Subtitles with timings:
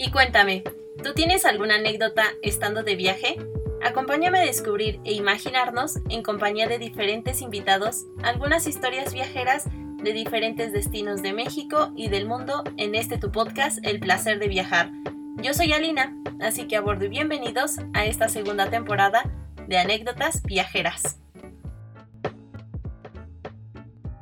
[0.00, 0.62] Y cuéntame,
[1.02, 3.36] ¿tú tienes alguna anécdota estando de viaje?
[3.82, 9.64] Acompáñame a descubrir e imaginarnos, en compañía de diferentes invitados, algunas historias viajeras
[10.00, 14.46] de diferentes destinos de México y del mundo en este tu podcast, El placer de
[14.46, 14.92] viajar.
[15.42, 19.24] Yo soy Alina, así que a bordo y bienvenidos a esta segunda temporada
[19.66, 21.18] de anécdotas viajeras.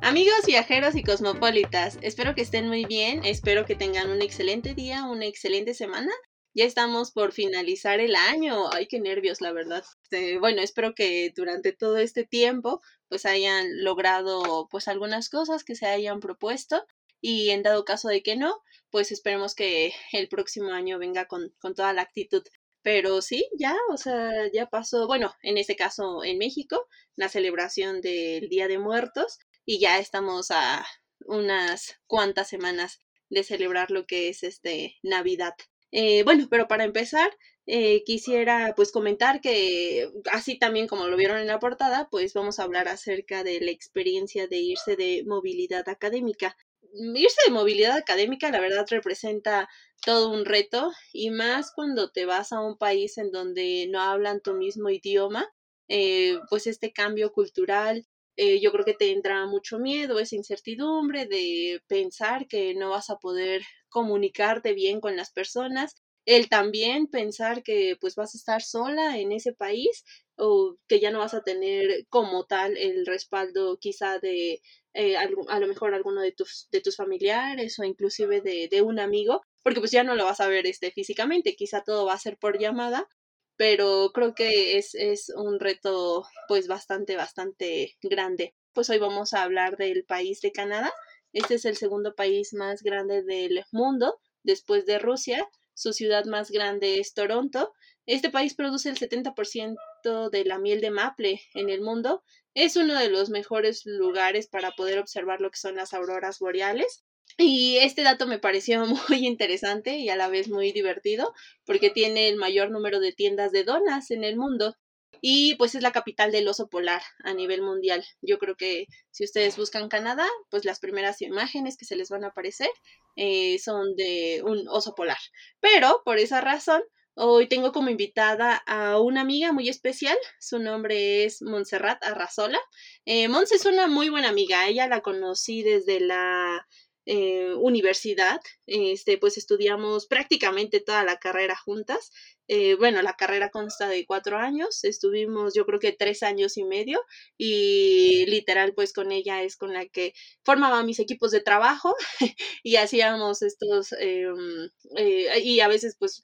[0.07, 5.03] Amigos viajeros y cosmopolitas, espero que estén muy bien, espero que tengan un excelente día,
[5.03, 6.13] una excelente semana.
[6.53, 8.69] Ya estamos por finalizar el año.
[8.71, 9.83] Ay, qué nervios, la verdad.
[10.03, 12.79] Este, bueno, espero que durante todo este tiempo
[13.09, 16.85] pues hayan logrado pues algunas cosas que se hayan propuesto
[17.19, 21.53] y en dado caso de que no, pues esperemos que el próximo año venga con,
[21.59, 22.43] con toda la actitud.
[22.81, 26.87] Pero sí, ya, o sea, ya pasó, bueno, en este caso en México,
[27.17, 30.87] la celebración del Día de Muertos y ya estamos a
[31.25, 35.53] unas cuantas semanas de celebrar lo que es este Navidad.
[35.91, 37.29] Eh, bueno, pero para empezar,
[37.65, 42.59] eh, quisiera pues comentar que así también como lo vieron en la portada, pues vamos
[42.59, 46.55] a hablar acerca de la experiencia de irse de movilidad académica.
[46.93, 49.67] Irse de movilidad académica, la verdad, representa
[50.05, 54.39] todo un reto y más cuando te vas a un país en donde no hablan
[54.41, 55.45] tu mismo idioma,
[55.89, 58.05] eh, pues este cambio cultural,
[58.37, 63.09] eh, yo creo que te entra mucho miedo, esa incertidumbre de pensar que no vas
[63.09, 68.61] a poder comunicarte bien con las personas, el también pensar que pues vas a estar
[68.61, 70.03] sola en ese país
[70.35, 74.61] o que ya no vas a tener como tal el respaldo quizá de
[74.93, 78.99] eh, a lo mejor alguno de tus, de tus familiares o inclusive de, de, un
[78.99, 82.19] amigo, porque pues ya no lo vas a ver este, físicamente, quizá todo va a
[82.19, 83.07] ser por llamada
[83.57, 88.55] pero creo que es, es un reto pues bastante, bastante grande.
[88.73, 90.93] Pues hoy vamos a hablar del país de Canadá.
[91.33, 95.49] Este es el segundo país más grande del mundo después de Rusia.
[95.73, 97.73] Su ciudad más grande es Toronto.
[98.05, 102.23] Este país produce el 70% de la miel de maple en el mundo.
[102.53, 107.03] Es uno de los mejores lugares para poder observar lo que son las auroras boreales.
[107.37, 111.33] Y este dato me pareció muy interesante y a la vez muy divertido
[111.65, 114.75] porque tiene el mayor número de tiendas de donas en el mundo
[115.21, 118.05] y pues es la capital del oso polar a nivel mundial.
[118.21, 122.23] Yo creo que si ustedes buscan Canadá, pues las primeras imágenes que se les van
[122.23, 122.69] a aparecer
[123.15, 125.17] eh, son de un oso polar.
[125.59, 126.83] Pero por esa razón,
[127.15, 130.17] hoy tengo como invitada a una amiga muy especial.
[130.39, 132.59] Su nombre es Montserrat Arrazola.
[133.05, 134.67] Eh, es una muy buena amiga.
[134.67, 136.67] Ella la conocí desde la
[137.09, 142.11] eh, universidad, este, pues estudiamos prácticamente toda la carrera juntas.
[142.49, 146.65] Eh, bueno, la carrera consta de cuatro años, estuvimos yo creo que tres años y
[146.65, 147.01] medio
[147.37, 150.13] y literal pues con ella es con la que
[150.43, 151.95] formaba mis equipos de trabajo
[152.63, 156.23] y hacíamos estos em, eh, y a veces pues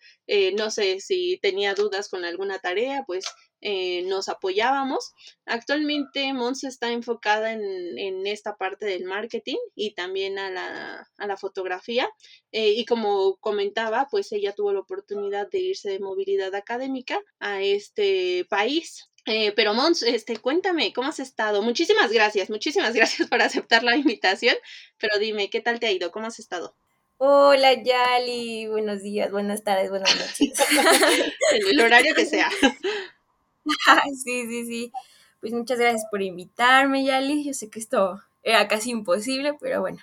[0.57, 3.25] no sé si tenía dudas con alguna tarea pues
[3.65, 5.13] eh, nos apoyábamos.
[5.45, 12.09] Actualmente Mons está enfocada en, esta parte del marketing y también a la, fotografía.
[12.51, 17.61] Eh, y como comentaba, pues ella tuvo la oportunidad de irse de movilidad académica a
[17.61, 19.09] este país.
[19.25, 21.61] Eh, pero Mons, este, cuéntame, ¿cómo has estado?
[21.61, 24.55] Muchísimas gracias, muchísimas gracias por aceptar la invitación,
[24.99, 26.11] pero dime, ¿qué tal te ha ido?
[26.11, 26.75] ¿Cómo has estado?
[27.17, 30.53] Hola Yali, buenos días, buenas tardes, buenas noches.
[31.71, 32.49] el horario que sea.
[34.23, 34.91] sí, sí, sí.
[35.39, 37.43] Pues muchas gracias por invitarme, Yali.
[37.45, 39.99] Yo sé que esto era casi imposible, pero bueno,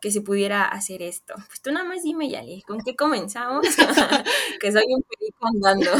[0.00, 1.34] que se pudiera hacer esto.
[1.48, 3.66] Pues tú nada más dime, Yali, ¿con qué comenzamos?
[4.60, 5.90] que soy un perico andando.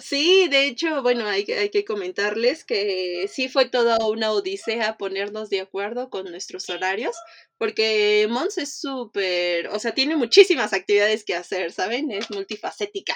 [0.00, 5.50] sí, de hecho, bueno, hay, hay que comentarles que sí fue toda una odisea ponernos
[5.50, 7.16] de acuerdo con nuestros horarios,
[7.58, 12.10] porque Mons es súper, o sea, tiene muchísimas actividades que hacer, ¿saben?
[12.10, 13.14] Es multifacética.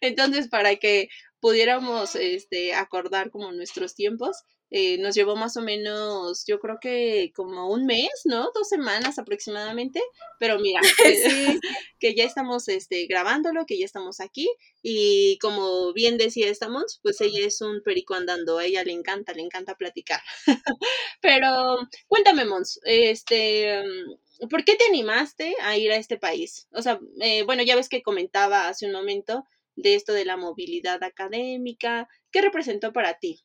[0.00, 1.08] Entonces, para que
[1.40, 7.32] pudiéramos este, acordar como nuestros tiempos, eh, nos llevó más o menos, yo creo que
[7.36, 8.50] como un mes, ¿no?
[8.52, 10.02] Dos semanas aproximadamente,
[10.40, 10.80] pero mira,
[12.00, 14.50] que, ya estamos este, grabándolo, que ya estamos aquí
[14.82, 19.34] y como bien decía estamos, pues ella es un perico andando, a ella le encanta,
[19.34, 20.20] le encanta platicar.
[21.20, 21.78] pero
[22.08, 23.84] cuéntame, Mons, este,
[24.50, 26.66] ¿por qué te animaste a ir a este país?
[26.72, 29.44] O sea, eh, bueno, ya ves que comentaba hace un momento
[29.76, 33.44] de esto de la movilidad académica, ¿qué representó para ti?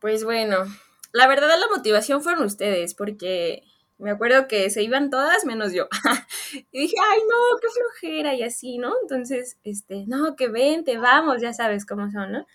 [0.00, 0.64] Pues bueno,
[1.12, 3.62] la verdad la motivación fueron ustedes, porque
[3.98, 5.88] me acuerdo que se iban todas menos yo.
[6.72, 8.92] y dije, ay, no, qué flojera y así, ¿no?
[9.02, 12.46] Entonces, este, no, que vente, vamos, ya sabes cómo son, ¿no?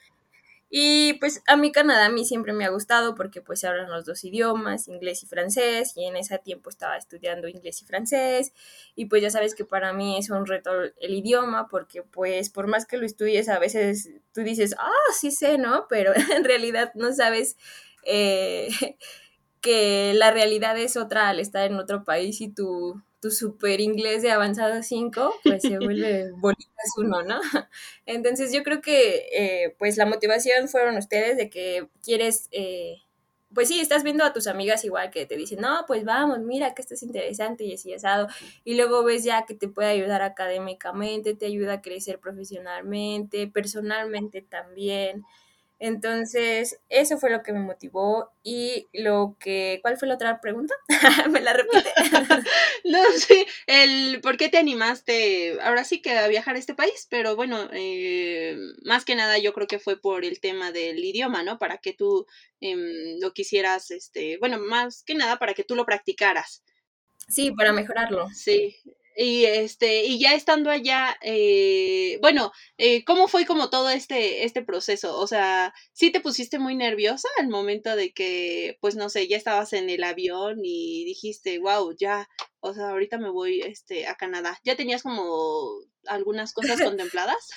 [0.73, 3.91] Y pues a mí Canadá a mí siempre me ha gustado porque pues se hablan
[3.91, 8.53] los dos idiomas, inglés y francés, y en ese tiempo estaba estudiando inglés y francés,
[8.95, 10.71] y pues ya sabes que para mí es un reto
[11.01, 15.31] el idioma porque pues por más que lo estudies a veces tú dices, ah, sí
[15.31, 15.87] sé, ¿no?
[15.89, 17.57] Pero en realidad no sabes
[18.05, 18.69] eh,
[19.61, 24.23] que la realidad es otra al estar en otro país y tu tu super inglés
[24.23, 27.39] de avanzado 5, pues se vuelve bolitas uno, ¿no?
[28.05, 32.97] Entonces yo creo que eh, pues la motivación fueron ustedes de que quieres, eh,
[33.53, 36.73] pues sí, estás viendo a tus amigas igual que te dicen, no, pues vamos, mira
[36.73, 38.27] que esto es interesante y así asado,
[38.63, 44.41] y luego ves ya que te puede ayudar académicamente, te ayuda a crecer profesionalmente, personalmente
[44.41, 45.25] también.
[45.83, 50.75] Entonces, eso fue lo que me motivó y lo que, ¿cuál fue la otra pregunta?
[51.31, 51.89] ¿Me la repite?
[52.85, 57.07] no, sí, el por qué te animaste, ahora sí que a viajar a este país,
[57.09, 61.41] pero bueno, eh, más que nada yo creo que fue por el tema del idioma,
[61.41, 61.57] ¿no?
[61.57, 62.27] Para que tú
[62.59, 66.63] em, lo quisieras, este, bueno, más que nada para que tú lo practicaras.
[67.27, 68.29] Sí, para mejorarlo.
[68.35, 68.77] Sí,
[69.15, 74.63] y este, y ya estando allá, eh, bueno, eh, ¿cómo fue como todo este, este
[74.63, 75.17] proceso?
[75.17, 79.37] O sea, ¿sí te pusiste muy nerviosa al momento de que, pues no sé, ya
[79.37, 82.29] estabas en el avión y dijiste, wow, ya,
[82.61, 84.59] o sea, ahorita me voy este, a Canadá.
[84.63, 87.49] ¿Ya tenías como algunas cosas contempladas?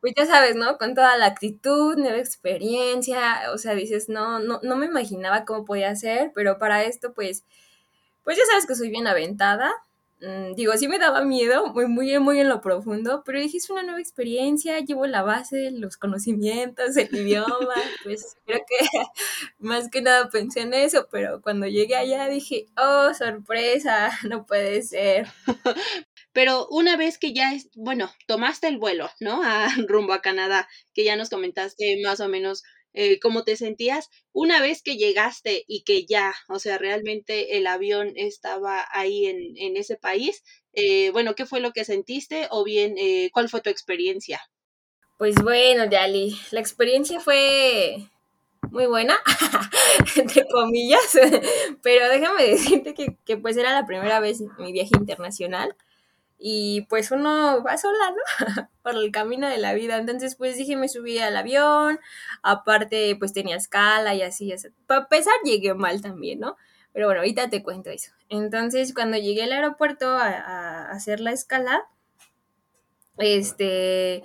[0.00, 0.78] Pues ya sabes, ¿no?
[0.78, 5.64] Con toda la actitud, nueva experiencia, o sea, dices, no, no, no me imaginaba cómo
[5.64, 7.44] podía ser, pero para esto, pues,
[8.24, 9.70] pues ya sabes que soy bien aventada,
[10.20, 13.70] Mm, digo, sí me daba miedo, muy, muy, muy en lo profundo, pero dije, es
[13.70, 17.74] una nueva experiencia, llevo la base, los conocimientos, el idioma,
[18.04, 18.86] pues creo que
[19.58, 24.82] más que nada pensé en eso, pero cuando llegué allá dije, oh, sorpresa, no puede
[24.82, 25.26] ser.
[26.32, 29.42] Pero una vez que ya, es, bueno, tomaste el vuelo, ¿no?
[29.42, 34.10] A, rumbo a Canadá, que ya nos comentaste más o menos eh, cómo te sentías
[34.32, 39.56] una vez que llegaste y que ya, o sea, realmente el avión estaba ahí en,
[39.56, 40.42] en ese país.
[40.72, 44.40] Eh, bueno, ¿qué fue lo que sentiste o bien eh, cuál fue tu experiencia?
[45.18, 48.08] Pues bueno, Yali, la experiencia fue
[48.70, 49.18] muy buena,
[50.16, 51.18] entre comillas,
[51.82, 55.76] pero déjame decirte que, que pues era la primera vez mi viaje internacional
[56.42, 58.68] y pues uno va sola, ¿no?
[58.82, 59.98] Por el camino de la vida.
[59.98, 62.00] Entonces, pues dije, me subí al avión,
[62.42, 64.68] aparte, pues tenía escala y así, así.
[64.86, 66.56] Para pesar, llegué mal también, ¿no?
[66.94, 68.12] Pero bueno, ahorita te cuento eso.
[68.30, 71.84] Entonces, cuando llegué al aeropuerto a, hacer la escala,
[73.18, 74.24] este,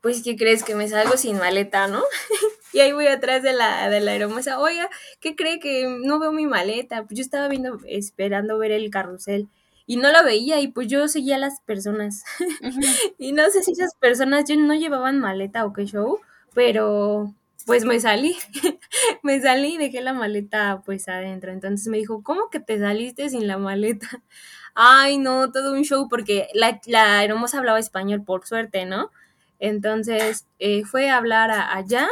[0.00, 0.62] pues, ¿qué crees?
[0.62, 2.04] Que me salgo sin maleta, ¿no?
[2.72, 4.88] y ahí voy atrás de la, de la hermosa, oiga,
[5.20, 7.02] ¿qué cree que no veo mi maleta?
[7.02, 9.48] Pues yo estaba viendo, esperando ver el carrusel
[9.90, 12.22] y no lo veía y pues yo seguía a las personas.
[13.18, 16.20] y no sé si esas personas yo no llevaban maleta o qué show,
[16.54, 17.34] pero
[17.66, 18.36] pues me salí,
[19.24, 21.50] me salí y dejé la maleta pues adentro.
[21.50, 24.06] Entonces me dijo, ¿cómo que te saliste sin la maleta?
[24.76, 29.10] Ay, no, todo un show porque la, la hermosa hablaba español por suerte, ¿no?
[29.58, 32.08] Entonces eh, fue a hablar allá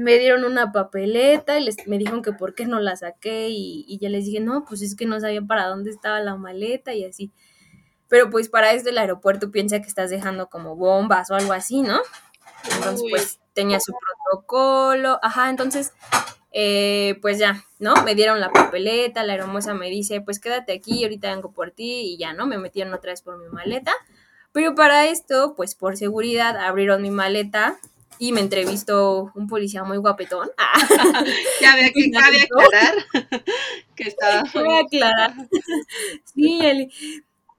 [0.00, 3.98] me dieron una papeleta y les, me dijeron que por qué no la saqué y,
[4.00, 7.04] ya les dije, no, pues es que no sabía para dónde estaba la maleta y
[7.04, 7.32] así.
[8.08, 11.82] Pero pues para esto el aeropuerto piensa que estás dejando como bombas o algo así,
[11.82, 12.00] ¿no?
[12.74, 15.92] Entonces pues tenía su protocolo, ajá, entonces
[16.52, 17.94] eh, pues ya, ¿no?
[18.04, 22.14] Me dieron la papeleta, la hermosa me dice, pues quédate aquí, ahorita vengo por ti
[22.14, 22.46] y ya, ¿no?
[22.46, 23.92] Me metieron otra vez por mi maleta.
[24.52, 27.78] Pero para esto, pues por seguridad, abrieron mi maleta
[28.20, 30.50] y me entrevistó un policía muy guapetón.
[31.60, 32.94] ya había que aclarar
[33.96, 34.42] que estaba.
[34.84, 35.34] Aclarar.
[36.24, 36.90] sí, Eli.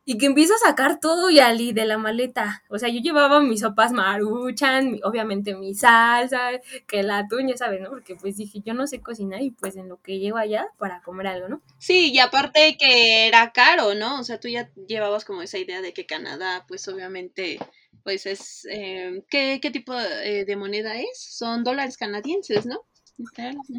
[0.06, 2.64] Y que empiezo a sacar todo Yali de la maleta.
[2.70, 6.52] O sea, yo llevaba mis sopas maruchan, obviamente mi salsa,
[6.86, 7.82] que la tuña, ¿sabes?
[7.82, 7.90] ¿No?
[7.90, 11.02] Porque pues dije, yo no sé cocinar y pues en lo que llego allá para
[11.02, 11.62] comer algo, ¿no?
[11.80, 14.20] Sí, y aparte que era caro, ¿no?
[14.20, 17.58] O sea, tú ya llevabas como esa idea de que Canadá, pues obviamente
[18.04, 21.10] pues es, eh, ¿qué, tipo eh, de moneda es?
[21.14, 22.82] Son dólares canadienses, ¿no?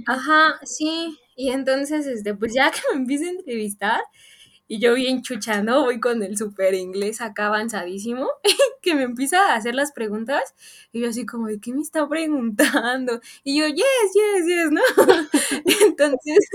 [0.06, 4.00] Ajá, sí, y entonces, este, pues ya que me empieza a entrevistar,
[4.68, 8.28] y yo bien chuchando, voy con el super inglés acá avanzadísimo,
[8.82, 10.54] que me empieza a hacer las preguntas,
[10.92, 13.20] y yo así como, ¿de qué me está preguntando?
[13.44, 14.82] Y yo, yes, yes, yes, ¿no?
[15.86, 16.48] entonces,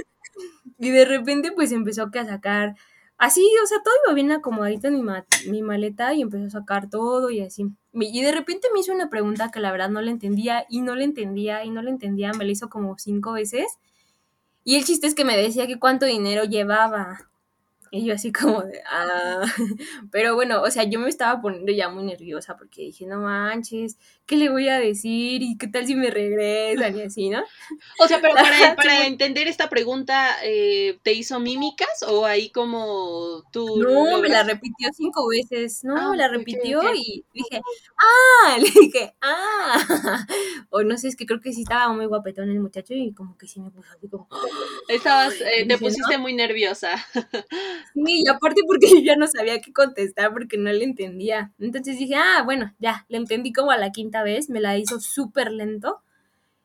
[0.79, 2.75] y de repente pues empezó a sacar
[3.17, 5.11] así, o sea, todo iba bien acomodadito en mi,
[5.49, 7.65] mi maleta y empezó a sacar todo y así.
[7.93, 10.95] Y de repente me hizo una pregunta que la verdad no le entendía y no
[10.95, 13.65] le entendía y no le entendía, me la hizo como cinco veces.
[14.63, 17.26] Y el chiste es que me decía que cuánto dinero llevaba.
[17.91, 19.43] Y yo así como de, ah,
[20.11, 23.97] pero bueno, o sea, yo me estaba poniendo ya muy nerviosa porque dije, no manches,
[24.25, 25.41] ¿qué le voy a decir?
[25.41, 26.97] ¿Y qué tal si me regresan?
[26.97, 27.43] Y así, ¿no?
[27.99, 33.43] O sea, pero para, para entender esta pregunta, eh, ¿te hizo mímicas o ahí como
[33.51, 33.77] tú...
[33.77, 37.61] No, me la repitió cinco veces, no, ah, me la repitió y dije,
[37.97, 40.25] ah, le dije, ah,
[40.69, 43.37] o no sé, es que creo que sí estaba muy guapetón el muchacho y como
[43.37, 44.27] que sí me puso así como...
[44.87, 46.95] Estabas, eh, te pusiste muy nerviosa.
[47.93, 51.53] Sí, y aparte porque yo ya no sabía qué contestar porque no le entendía.
[51.59, 54.99] Entonces dije, ah, bueno, ya, le entendí como a la quinta vez, me la hizo
[54.99, 56.01] súper lento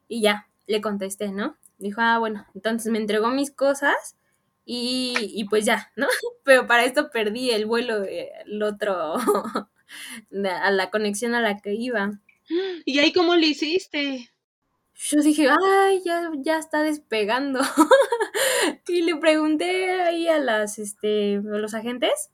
[0.09, 1.57] y ya, le contesté, ¿no?
[1.79, 4.17] Dijo, ah, bueno, entonces me entregó mis cosas
[4.65, 6.07] y, y pues ya, ¿no?
[6.45, 9.17] Pero para esto perdí el vuelo del otro,
[10.45, 12.21] a la conexión a la que iba.
[12.85, 14.33] ¿Y ahí cómo le hiciste?
[15.11, 17.61] yo dije, ay, ya, ya está despegando.
[18.89, 22.31] y le pregunté ahí a las, este, a los agentes.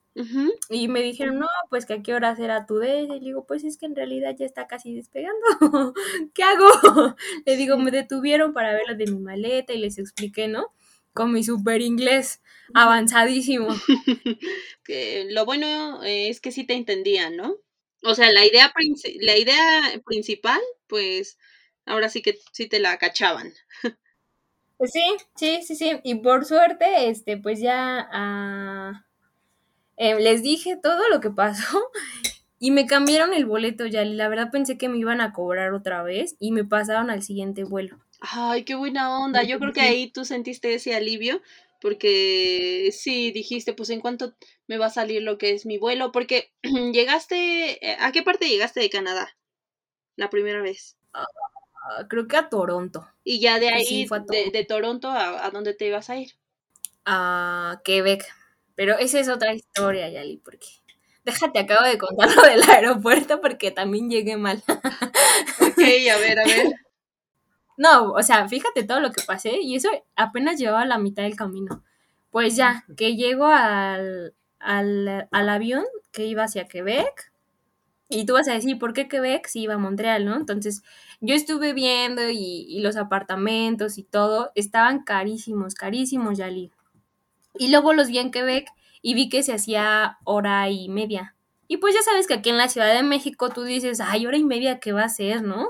[0.69, 3.01] Y me dijeron, no, pues que a qué hora será tu día.
[3.03, 5.39] Y le digo, pues es que en realidad ya está casi despegando.
[6.35, 6.67] ¿Qué hago?
[7.47, 10.75] le digo, me detuvieron para ver lo de mi maleta y les expliqué, ¿no?
[11.13, 12.43] Con mi super inglés
[12.75, 13.69] avanzadísimo.
[14.83, 17.57] que lo bueno es que sí te entendían, ¿no?
[18.03, 18.73] O sea, la idea,
[19.21, 21.39] la idea principal, pues
[21.87, 23.53] ahora sí que sí te la cachaban.
[24.79, 25.03] Pues sí,
[25.35, 26.01] sí, sí, sí.
[26.05, 29.05] Y por suerte, este, pues ya ah,
[29.97, 31.91] eh, les dije todo lo que pasó
[32.61, 34.05] y me cambiaron el boleto ya.
[34.05, 37.65] La verdad pensé que me iban a cobrar otra vez y me pasaron al siguiente
[37.65, 37.99] vuelo.
[38.21, 39.43] Ay, qué buena onda.
[39.43, 41.43] Yo creo que ahí tú sentiste ese alivio
[41.81, 44.35] porque sí dijiste, pues en cuánto
[44.67, 48.49] me va a salir lo que es mi vuelo, porque llegaste, eh, ¿a qué parte
[48.49, 49.37] llegaste de Canadá
[50.17, 50.97] la primera vez?
[51.89, 53.07] Ah, creo que a Toronto.
[53.25, 54.07] Y ya de ahí,
[54.53, 56.33] de, Toronto, ¿a, dónde te ibas a ir?
[57.05, 58.25] A Quebec.
[58.75, 60.67] Pero esa es otra historia, Yali, porque...
[61.25, 64.63] Déjate, acabo de contar lo del aeropuerto porque también llegué mal.
[64.67, 66.73] ok, a ver, a ver.
[67.77, 71.37] No, o sea, fíjate todo lo que pasé y eso apenas llevaba la mitad del
[71.37, 71.85] camino.
[72.31, 77.33] Pues ya, que llego al, al, al avión que iba hacia Quebec,
[78.09, 80.37] y tú vas a decir, ¿por qué Quebec si iba a Montreal, no?
[80.37, 80.83] Entonces,
[81.21, 86.73] yo estuve viendo y, los apartamentos y todo estaban carísimos, carísimos, Yali.
[87.59, 88.69] Y luego los vi en Quebec
[89.03, 91.35] y vi que se hacía hora y media.
[91.67, 94.39] Y pues ya sabes que aquí en la Ciudad de México tú dices, ay, hora
[94.39, 95.69] y media, ¿qué va a ser, no?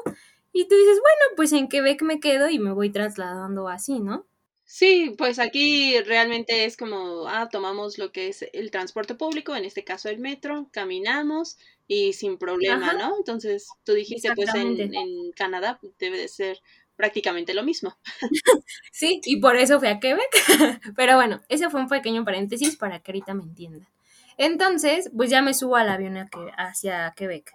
[0.52, 4.26] Y tú dices, bueno, pues en Quebec me quedo y me voy trasladando así, ¿no?
[4.64, 9.64] Sí, pues aquí realmente es como, ah, tomamos lo que es el transporte público, en
[9.64, 11.56] este caso el metro, caminamos
[11.88, 13.16] y sin problema, ¿no?
[13.16, 16.60] Entonces tú dijiste, pues en, en, Canadá debe de ser
[16.94, 17.96] prácticamente lo mismo.
[18.92, 20.28] sí, y por eso fui a Quebec.
[20.96, 23.88] Pero bueno, ese fue un pequeño paréntesis para que ahorita me entiendan.
[24.36, 26.16] Entonces, pues ya me subo al avión
[26.56, 27.52] hacia Quebec.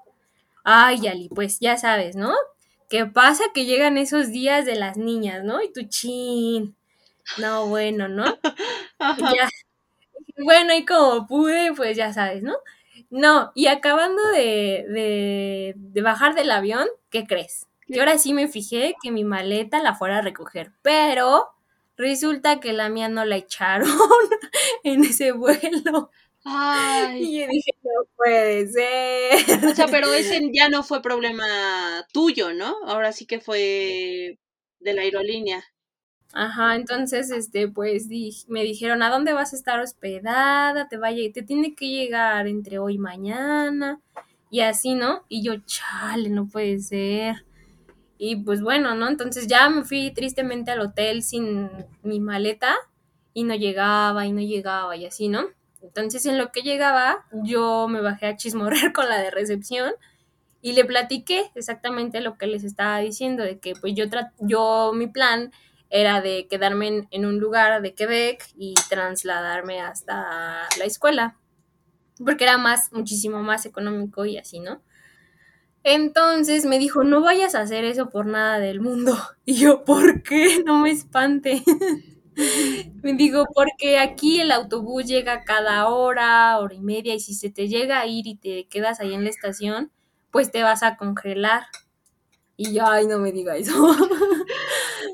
[0.65, 2.33] Ay, Yali, pues ya sabes, ¿no?
[2.89, 3.43] ¿Qué pasa?
[3.53, 5.61] Que llegan esos días de las niñas, ¿no?
[5.61, 6.75] Y tu chin
[7.37, 8.25] no, bueno, ¿no?
[9.35, 9.49] Ya.
[10.37, 12.55] Bueno, y como pude, pues ya sabes, ¿no?
[13.15, 17.67] No, y acabando de, de, bajar del avión, ¿qué crees?
[17.85, 21.49] Que ahora sí me fijé que mi maleta la fuera a recoger, pero
[21.95, 23.87] resulta que la mía no la echaron
[24.83, 26.09] en ese vuelo.
[26.43, 27.21] Ay.
[27.23, 29.63] Y yo dije, no puede ser.
[29.67, 31.45] O sea, pero ese ya no fue problema
[32.11, 32.75] tuyo, ¿no?
[32.87, 34.39] Ahora sí que fue
[34.79, 35.63] de la aerolínea.
[36.35, 38.07] Ajá, entonces, este, pues
[38.47, 40.87] me dijeron, ¿a dónde vas a estar hospedada?
[40.89, 44.01] Te vaya, te tiene que llegar entre hoy y mañana,
[44.49, 45.23] y así, ¿no?
[45.29, 47.45] Y yo, chale, no puede ser.
[48.17, 49.07] Y pues bueno, ¿no?
[49.07, 51.69] Entonces ya me fui tristemente al hotel sin
[52.01, 52.75] mi maleta
[53.33, 55.45] y no llegaba y no llegaba y así, ¿no?
[55.83, 59.91] Entonces en lo que llegaba, yo me bajé a chismorrer con la de recepción
[60.63, 64.05] y le platiqué exactamente lo que les estaba diciendo, de que pues yo,
[64.39, 65.51] yo mi plan
[65.93, 71.37] era de quedarme en, un lugar de Quebec y trasladarme hasta la escuela,
[72.17, 74.81] porque era más, muchísimo más económico y así, ¿no?
[75.83, 79.15] Entonces me dijo, no vayas a hacer eso por nada del mundo.
[79.45, 80.63] Y yo, ¿por qué?
[80.65, 81.61] No me espante.
[83.03, 87.51] me digo, porque aquí el autobús llega cada hora, hora y media, y si se
[87.51, 89.91] te llega a ir y te quedas ahí en la estación,
[90.31, 91.65] pues te vas a congelar.
[92.57, 93.73] Y yo, ay, no me diga eso.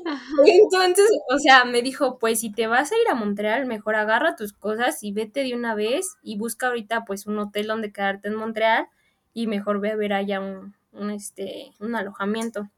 [0.46, 4.36] Entonces, o sea, me dijo, pues si te vas a ir a Montreal, mejor agarra
[4.36, 8.28] tus cosas y vete de una vez y busca ahorita pues un hotel donde quedarte
[8.28, 8.88] en Montreal
[9.34, 12.68] y mejor ve a ver allá un, un este, un alojamiento.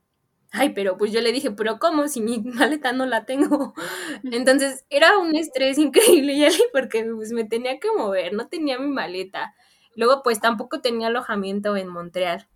[0.52, 2.08] Ay, pero pues yo le dije, pero ¿cómo?
[2.08, 3.74] Si mi maleta no la tengo.
[4.24, 9.54] Entonces era un estrés increíble, porque pues me tenía que mover, no tenía mi maleta.
[9.96, 12.48] Luego pues tampoco tenía alojamiento en Montreal.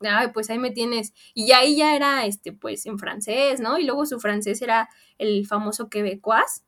[0.00, 1.12] Ay, pues ahí me tienes.
[1.34, 3.78] Y ahí ya era, este, pues en francés, ¿no?
[3.78, 4.88] Y luego su francés era
[5.18, 6.64] el famoso quebecois.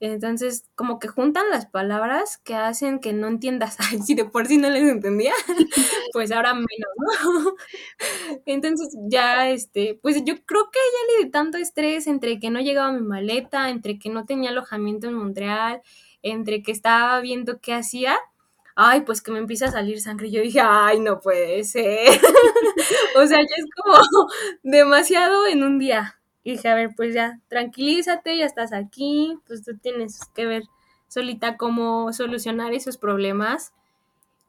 [0.00, 3.76] Entonces, como que juntan las palabras que hacen que no entiendas.
[3.92, 5.32] Ay, si de por sí no les entendía,
[6.12, 6.68] pues ahora menos,
[6.98, 7.54] ¿no?
[8.46, 12.60] Entonces, ya, este, pues yo creo que ya le di tanto estrés entre que no
[12.60, 15.82] llegaba mi maleta, entre que no tenía alojamiento en Montreal,
[16.22, 18.16] entre que estaba viendo qué hacía.
[18.76, 20.28] Ay, pues que me empieza a salir sangre.
[20.28, 22.08] Y yo dije, ay, no puede ser.
[23.16, 23.98] o sea, ya es como
[24.62, 26.20] demasiado en un día.
[26.44, 30.64] Y dije, a ver, pues ya, tranquilízate, ya estás aquí, pues tú tienes que ver
[31.08, 33.72] solita cómo solucionar esos problemas.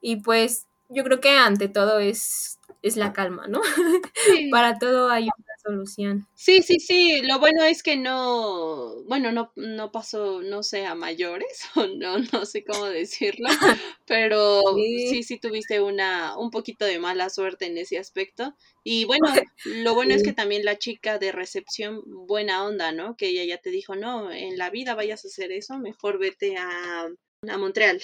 [0.01, 3.61] Y pues yo creo que ante todo es, es la calma, ¿no?
[4.51, 6.27] Para todo hay una solución.
[6.33, 7.21] Sí, sí, sí.
[7.23, 12.17] Lo bueno es que no, bueno, no, no pasó, no sé, a mayores, o no,
[12.19, 13.49] no sé cómo decirlo,
[14.07, 15.23] pero sí.
[15.23, 18.55] sí, tuviste una, un poquito de mala suerte en ese aspecto.
[18.83, 19.27] Y bueno,
[19.65, 23.15] lo bueno es que también la chica de recepción, buena onda, ¿no?
[23.17, 26.57] Que ella ya te dijo, no, en la vida vayas a hacer eso, mejor vete
[26.57, 27.07] a,
[27.49, 28.01] a Montreal.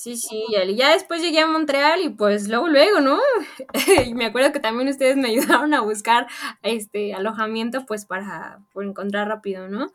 [0.00, 3.18] Sí, sí, ya después llegué a Montreal y pues luego, luego, ¿no?
[4.06, 6.26] y me acuerdo que también ustedes me ayudaron a buscar
[6.62, 9.92] este alojamiento pues para encontrar rápido, ¿no?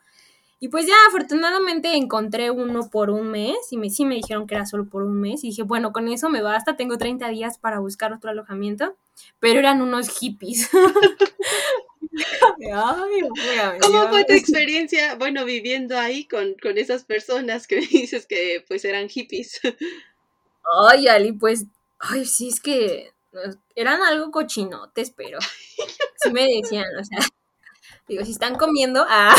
[0.60, 4.54] Y pues ya afortunadamente encontré uno por un mes y me, sí me dijeron que
[4.54, 7.58] era solo por un mes y dije, bueno, con eso me basta, tengo 30 días
[7.58, 8.96] para buscar otro alojamiento,
[9.40, 10.70] pero eran unos hippies.
[13.82, 18.86] ¿Cómo fue tu experiencia, bueno, viviendo ahí con, con esas personas que dices que pues
[18.86, 19.60] eran hippies?
[20.90, 21.66] Ay, Ali, pues,
[22.00, 23.12] ay, sí, es que
[23.76, 25.40] eran algo cochinotes, pero
[26.18, 27.20] sí me decían, o sea,
[28.08, 29.36] digo, si están comiendo, ah,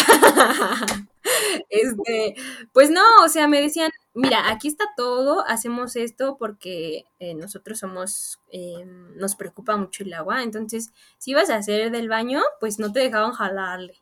[1.71, 2.35] este,
[2.73, 7.79] pues no, o sea, me decían, mira, aquí está todo, hacemos esto porque eh, nosotros
[7.79, 12.79] somos, eh, nos preocupa mucho el agua, entonces, si ibas a hacer del baño, pues
[12.79, 13.95] no te dejaban jalarle.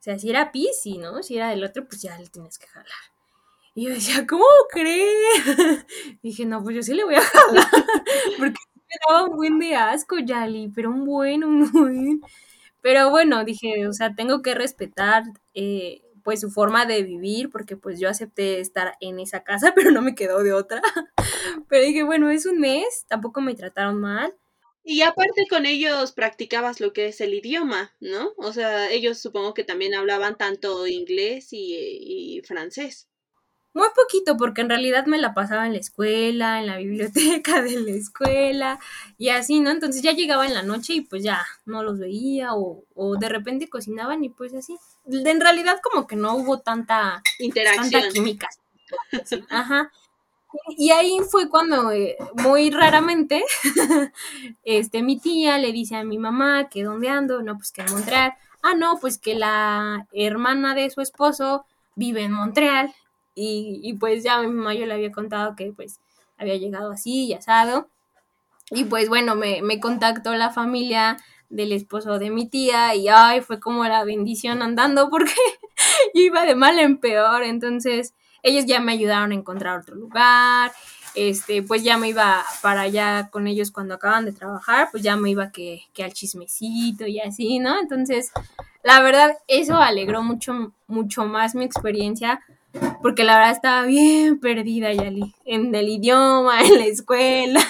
[0.00, 1.22] O sea, si era pis, ¿no?
[1.22, 2.88] Si era del otro, pues ya le tienes que jalar.
[3.74, 5.06] Y yo decía, ¿cómo crees?
[6.22, 7.66] Dije, no, pues yo sí le voy a jalar,
[8.38, 8.58] porque
[8.88, 12.20] me daba un buen de asco, Yali, pero un buen, un buen.
[12.82, 17.76] Pero bueno, dije, o sea, tengo que respetar eh, pues su forma de vivir, porque
[17.76, 20.82] pues yo acepté estar en esa casa, pero no me quedó de otra.
[21.68, 24.34] Pero dije, bueno, es un mes, tampoco me trataron mal.
[24.84, 28.32] Y aparte con ellos practicabas lo que es el idioma, ¿no?
[28.36, 33.08] O sea, ellos supongo que también hablaban tanto inglés y, y francés.
[33.74, 37.80] Muy poquito, porque en realidad me la pasaba en la escuela, en la biblioteca de
[37.80, 38.78] la escuela
[39.16, 39.70] y así, ¿no?
[39.70, 43.28] Entonces ya llegaba en la noche y pues ya no los veía o, o de
[43.30, 44.76] repente cocinaban y pues así.
[45.06, 47.90] En realidad como que no hubo tanta interacción.
[47.90, 48.48] Tanta química.
[49.48, 49.90] Ajá.
[50.76, 53.42] Y ahí fue cuando eh, muy raramente
[54.64, 57.90] este mi tía le dice a mi mamá que dónde ando, no, pues que en
[57.90, 58.34] Montreal.
[58.62, 61.64] Ah, no, pues que la hermana de su esposo
[61.96, 62.94] vive en Montreal
[63.34, 66.00] y, y pues ya mi mamá yo le había contado que pues
[66.38, 67.88] había llegado así y asado.
[68.70, 71.18] Y pues bueno, me, me contactó la familia
[71.50, 75.32] del esposo de mi tía y ay, fue como la bendición andando porque
[76.14, 80.72] yo iba de mal en peor, entonces ellos ya me ayudaron a encontrar otro lugar,
[81.14, 85.16] este, pues ya me iba para allá con ellos cuando acaban de trabajar, pues ya
[85.16, 87.78] me iba que, que al chismecito y así, ¿no?
[87.78, 88.32] Entonces,
[88.82, 92.40] la verdad, eso alegró mucho, mucho más mi experiencia
[93.02, 97.60] porque la verdad estaba bien perdida, Yali, en el idioma, en la escuela.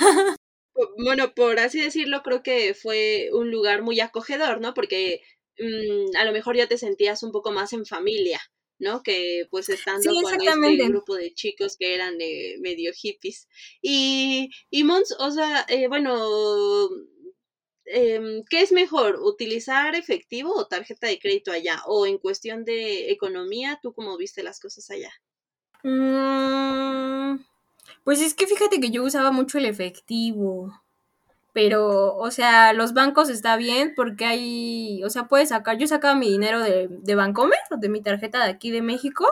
[1.04, 4.74] Bueno, por así decirlo, creo que fue un lugar muy acogedor, ¿no?
[4.74, 5.20] Porque
[5.58, 8.40] mmm, a lo mejor ya te sentías un poco más en familia,
[8.78, 9.02] ¿no?
[9.02, 13.48] Que pues estando Sí, con este grupo de chicos que eran eh, medio hippies.
[13.82, 16.88] Y, y Mons, o sea, eh, bueno,
[17.86, 19.16] em, ¿qué es mejor?
[19.22, 21.82] ¿Utilizar efectivo o tarjeta de crédito allá?
[21.86, 25.12] O en cuestión de economía, ¿tú cómo viste las cosas allá?
[25.82, 27.44] Mm,
[28.04, 30.72] pues es que fíjate que yo usaba mucho el efectivo.
[31.52, 36.14] Pero, o sea, los bancos está bien porque hay, o sea, puedes sacar, yo sacaba
[36.14, 39.26] mi dinero de, de Bancomer, de mi tarjeta de aquí de México,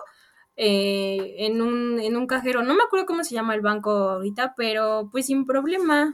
[0.57, 4.53] eh, en, un, en un cajero, no me acuerdo cómo se llama el banco ahorita,
[4.57, 6.13] pero pues sin problema.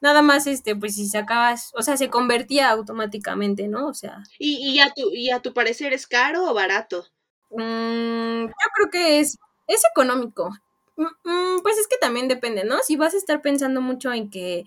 [0.00, 3.88] Nada más, este, pues si sacabas, o sea, se convertía automáticamente, ¿no?
[3.88, 4.22] O sea.
[4.38, 7.06] ¿Y, y, a, tu, ¿Y a tu parecer es caro o barato?
[7.50, 10.50] Mmm, yo creo que es, es económico.
[10.96, 12.78] Mm, mm, pues es que también depende, ¿no?
[12.82, 14.64] Si vas a estar pensando mucho en que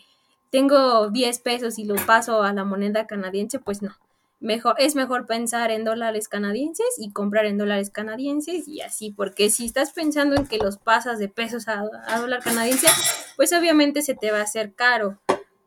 [0.50, 3.96] tengo 10 pesos y lo paso a la moneda canadiense, pues no.
[4.42, 9.50] Mejor, es mejor pensar en dólares canadienses y comprar en dólares canadienses y así, porque
[9.50, 12.88] si estás pensando en que los pasas de pesos a, a dólar canadiense,
[13.36, 15.20] pues obviamente se te va a hacer caro.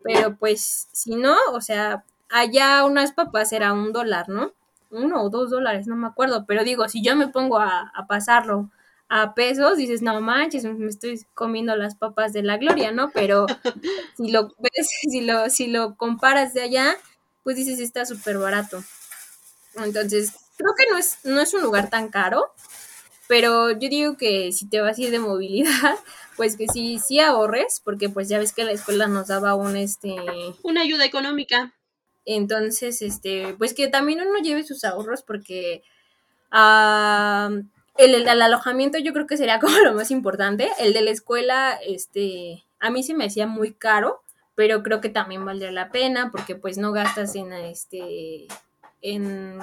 [0.03, 4.53] Pero pues si no, o sea, allá unas papas era un dólar, ¿no?
[4.91, 6.47] Uno o dos dólares, no me acuerdo.
[6.47, 8.71] Pero digo, si yo me pongo a, a pasarlo
[9.09, 13.11] a pesos, dices, no manches, me estoy comiendo las papas de la gloria, ¿no?
[13.11, 13.47] Pero
[14.17, 16.97] si lo ves, si lo, si lo comparas de allá,
[17.43, 18.83] pues dices, está súper barato.
[19.77, 22.53] Entonces, creo que no es, no es un lugar tan caro,
[23.29, 25.99] pero yo digo que si te vas a ir de movilidad,
[26.37, 29.77] pues que sí, sí ahorres, porque pues ya ves que la escuela nos daba un,
[29.77, 30.17] este...
[30.63, 31.75] Una ayuda económica.
[32.25, 35.83] Entonces, este, pues que también uno lleve sus ahorros porque
[36.53, 37.63] uh,
[37.97, 40.71] el, el, el, alojamiento yo creo que sería como lo más importante.
[40.79, 44.23] El de la escuela, este, a mí se me hacía muy caro,
[44.55, 48.47] pero creo que también valdría la pena porque pues no gastas en, este,
[49.01, 49.59] en,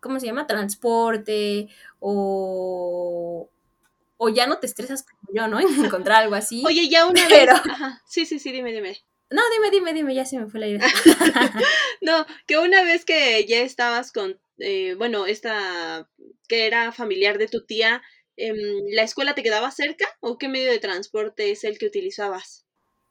[0.00, 0.46] ¿cómo se llama?
[0.46, 3.48] Transporte o,
[4.16, 5.60] o ya no te estresas como yo, ¿no?
[5.60, 6.62] En encontrar algo así.
[6.66, 7.54] Oye, ya una pero...
[7.54, 7.62] vez.
[7.68, 8.02] Ajá.
[8.06, 8.96] Sí, sí, sí, dime, dime.
[9.28, 10.86] No, dime, dime, dime, ya se me fue la idea.
[12.00, 16.08] no, que una vez que ya estabas con, eh, bueno, esta,
[16.48, 18.02] que era familiar de tu tía,
[18.36, 18.52] eh,
[18.92, 22.65] ¿la escuela te quedaba cerca o qué medio de transporte es el que utilizabas?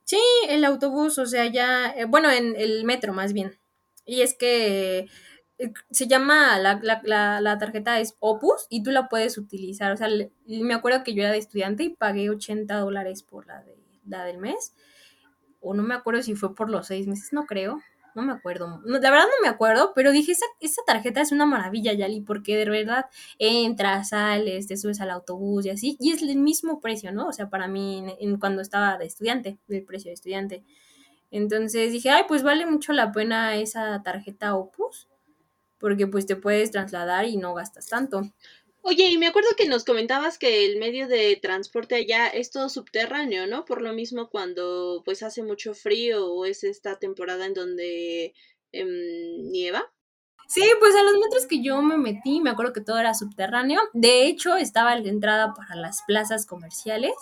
[0.05, 3.59] Sí, el autobús, o sea, ya, eh, bueno, en el metro más bien.
[4.05, 5.07] Y es que
[5.89, 9.91] se llama, la, la, la, la, tarjeta es Opus y tú la puedes utilizar.
[9.91, 13.47] O sea, le, me acuerdo que yo era de estudiante y pagué 80 dólares por
[13.47, 14.73] la, de, la del mes
[15.65, 17.81] o no me acuerdo si fue por los seis meses, no creo,
[18.15, 21.32] no me acuerdo, no, la verdad no me acuerdo, pero dije, esa, esa tarjeta es
[21.32, 23.06] una maravilla, Yali, porque de verdad
[23.38, 27.28] entras, sales, te subes al autobús y así, y es el mismo precio, ¿no?
[27.28, 30.63] O sea, para mí, en, cuando estaba de estudiante, el precio de estudiante.
[31.32, 35.10] Entonces dije, ay, pues vale mucho la pena esa tarjeta Opus,
[35.78, 38.21] porque pues te puedes trasladar y no gastas tanto.
[38.87, 42.69] Oye, y me acuerdo que nos comentabas que el medio de transporte allá es todo
[42.69, 43.65] subterráneo, ¿no?
[43.65, 48.35] Por lo mismo cuando pues hace mucho frío o es esta temporada en donde
[48.71, 48.85] eh,
[49.41, 49.91] nieva.
[50.47, 53.81] Sí, pues a los metros que yo me metí, me acuerdo que todo era subterráneo.
[53.93, 57.15] De hecho, estaba la entrada para las plazas comerciales.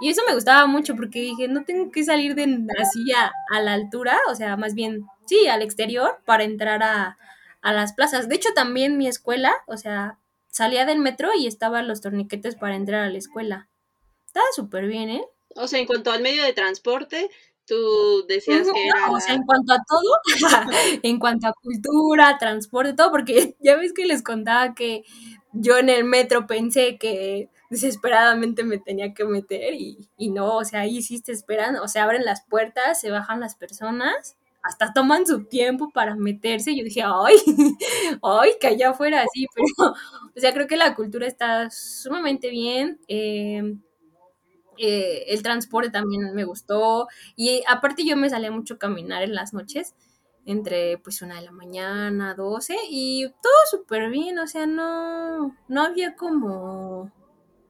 [0.00, 2.44] Y eso me gustaba mucho porque dije, no tengo que salir de
[2.78, 7.18] así a, a la altura, o sea, más bien, sí, al exterior para entrar a,
[7.62, 8.28] a las plazas.
[8.28, 10.19] De hecho, también mi escuela, o sea,
[10.50, 13.68] salía del metro y estaban los torniquetes para entrar a la escuela.
[14.26, 15.24] Estaba súper bien, ¿eh?
[15.56, 17.30] O sea, en cuanto al medio de transporte,
[17.66, 19.10] tú decías no, que era...
[19.10, 20.16] O sea, en cuanto a todo,
[21.02, 25.04] en cuanto a cultura, transporte, todo, porque ya ves que les contaba que
[25.52, 30.64] yo en el metro pensé que desesperadamente me tenía que meter y, y no, o
[30.64, 34.92] sea, ahí sí te esperan, o sea, abren las puertas, se bajan las personas hasta
[34.92, 36.76] toman su tiempo para meterse.
[36.76, 37.36] Yo dije, ay,
[38.22, 43.00] ay, que allá fuera así, pero, o sea, creo que la cultura está sumamente bien.
[43.08, 43.74] Eh,
[44.78, 47.06] eh, el transporte también me gustó.
[47.36, 49.94] Y aparte yo me salía mucho a caminar en las noches,
[50.46, 55.82] entre pues una de la mañana, 12, y todo súper bien, o sea, no, no
[55.82, 57.12] había como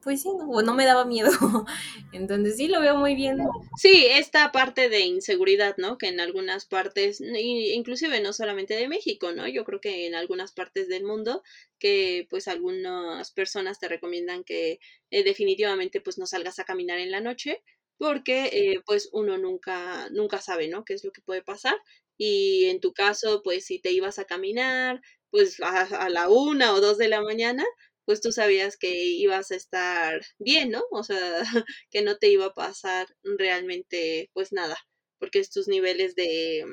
[0.03, 1.29] pues sí, no, no me daba miedo.
[2.11, 3.39] Entonces sí lo veo muy bien.
[3.77, 5.97] Sí, esta parte de inseguridad, ¿no?
[5.97, 9.47] Que en algunas partes, inclusive no solamente de México, ¿no?
[9.47, 11.43] Yo creo que en algunas partes del mundo,
[11.79, 14.79] que pues algunas personas te recomiendan que
[15.11, 17.63] eh, definitivamente pues no salgas a caminar en la noche,
[17.97, 20.83] porque eh, pues uno nunca, nunca sabe, ¿no?
[20.85, 21.75] ¿Qué es lo que puede pasar?
[22.17, 26.73] Y en tu caso, pues si te ibas a caminar, pues a, a la una
[26.73, 27.65] o dos de la mañana,
[28.11, 30.83] pues tú sabías que ibas a estar bien, ¿no?
[30.91, 31.17] O sea,
[31.91, 34.75] que no te iba a pasar realmente pues nada,
[35.17, 36.65] porque estos niveles de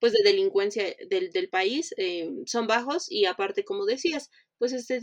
[0.00, 5.00] pues de delincuencia del, del país eh, son bajos y aparte como decías, pues este,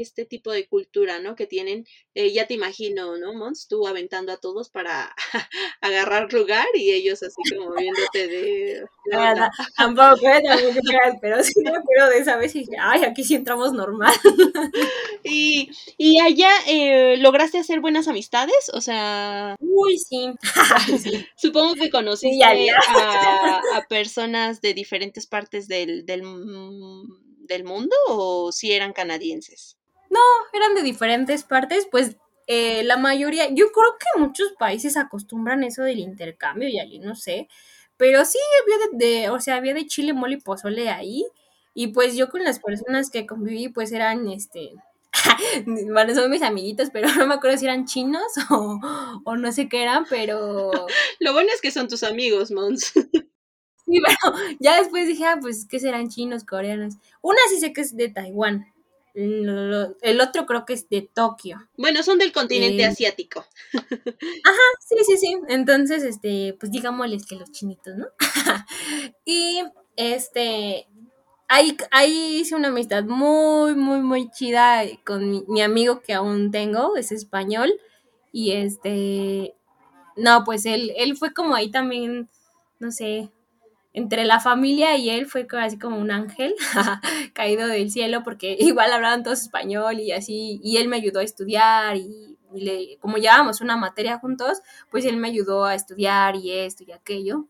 [0.00, 1.34] este tipo de cultura, ¿no?
[1.34, 3.66] Que tienen, eh, ya te imagino, ¿no, Mons?
[3.68, 5.14] Tú aventando a todos para
[5.80, 8.84] agarrar lugar y ellos así como viéndote de...
[9.10, 10.42] Nada, tampoco, ¿eh?
[10.46, 10.80] tampoco
[11.20, 14.14] pero sí me acuerdo de esa vez y dije, ay, aquí sí entramos normal.
[15.24, 18.70] y, y allá, eh, ¿lograste hacer buenas amistades?
[18.74, 19.56] O sea...
[19.60, 20.34] Uy, sí.
[21.36, 22.68] Supongo que conociste sí.
[22.68, 26.22] A, a, personas de diferentes partes del, del
[27.48, 29.76] del mundo o si eran canadienses?
[30.10, 30.20] No,
[30.52, 35.82] eran de diferentes partes, pues eh, la mayoría, yo creo que muchos países acostumbran eso
[35.82, 37.48] del intercambio y allí no sé,
[37.96, 41.26] pero sí había de, de, o sea, había de chile, mole y pozole ahí,
[41.74, 44.72] y pues yo con las personas que conviví, pues eran, este,
[45.66, 48.80] bueno, son mis amiguitos, pero no me acuerdo si eran chinos o,
[49.24, 50.70] o no sé qué eran, pero...
[51.20, 52.92] Lo bueno es que son tus amigos, Mons.
[53.88, 56.94] Sí, pero ya después dije, ah, pues, ¿qué serán chinos, coreanos?
[57.22, 58.66] Una sí sé que es de Taiwán.
[59.14, 61.58] El otro creo que es de Tokio.
[61.76, 63.44] Bueno, son del continente Eh, asiático.
[64.44, 65.36] Ajá, sí, sí, sí.
[65.48, 68.06] Entonces, este, pues digámosles que los chinitos, ¿no?
[69.24, 69.62] y
[69.96, 70.86] este,
[71.48, 76.50] ahí, ahí hice una amistad muy, muy, muy chida con mi, mi amigo que aún
[76.52, 77.72] tengo, es español.
[78.32, 79.54] Y este,
[80.16, 82.28] no, pues él, él fue como ahí también,
[82.80, 83.30] no sé,
[83.92, 86.54] entre la familia y él fue así como un ángel
[87.34, 91.24] caído del cielo porque igual hablaban todos español y así, y él me ayudó a
[91.24, 96.36] estudiar y, y le, como llevábamos una materia juntos, pues él me ayudó a estudiar
[96.36, 97.46] y esto y aquello.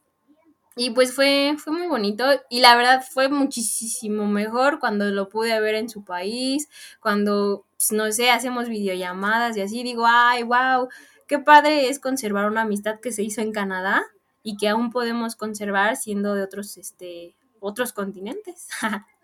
[0.77, 5.59] Y pues fue, fue muy bonito y la verdad fue muchísimo mejor cuando lo pude
[5.61, 6.68] ver en su país,
[7.01, 10.88] cuando, pues, no sé, hacemos videollamadas y así, digo, ay, wow,
[11.27, 14.05] qué padre es conservar una amistad que se hizo en Canadá
[14.42, 18.68] y que aún podemos conservar siendo de otros, este, otros continentes.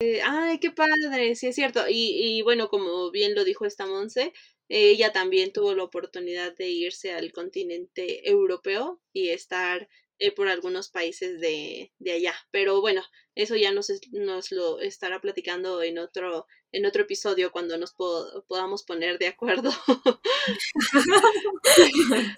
[0.00, 1.84] Eh, Ay, qué padre, sí es cierto.
[1.88, 4.32] Y, y bueno, como bien lo dijo esta Monse,
[4.68, 10.88] ella también tuvo la oportunidad de irse al continente europeo y estar eh, por algunos
[10.90, 12.34] países de, de allá.
[12.50, 13.02] Pero bueno,
[13.34, 18.44] eso ya nos, nos lo estará platicando en otro, en otro episodio cuando nos po-
[18.48, 19.70] podamos poner de acuerdo.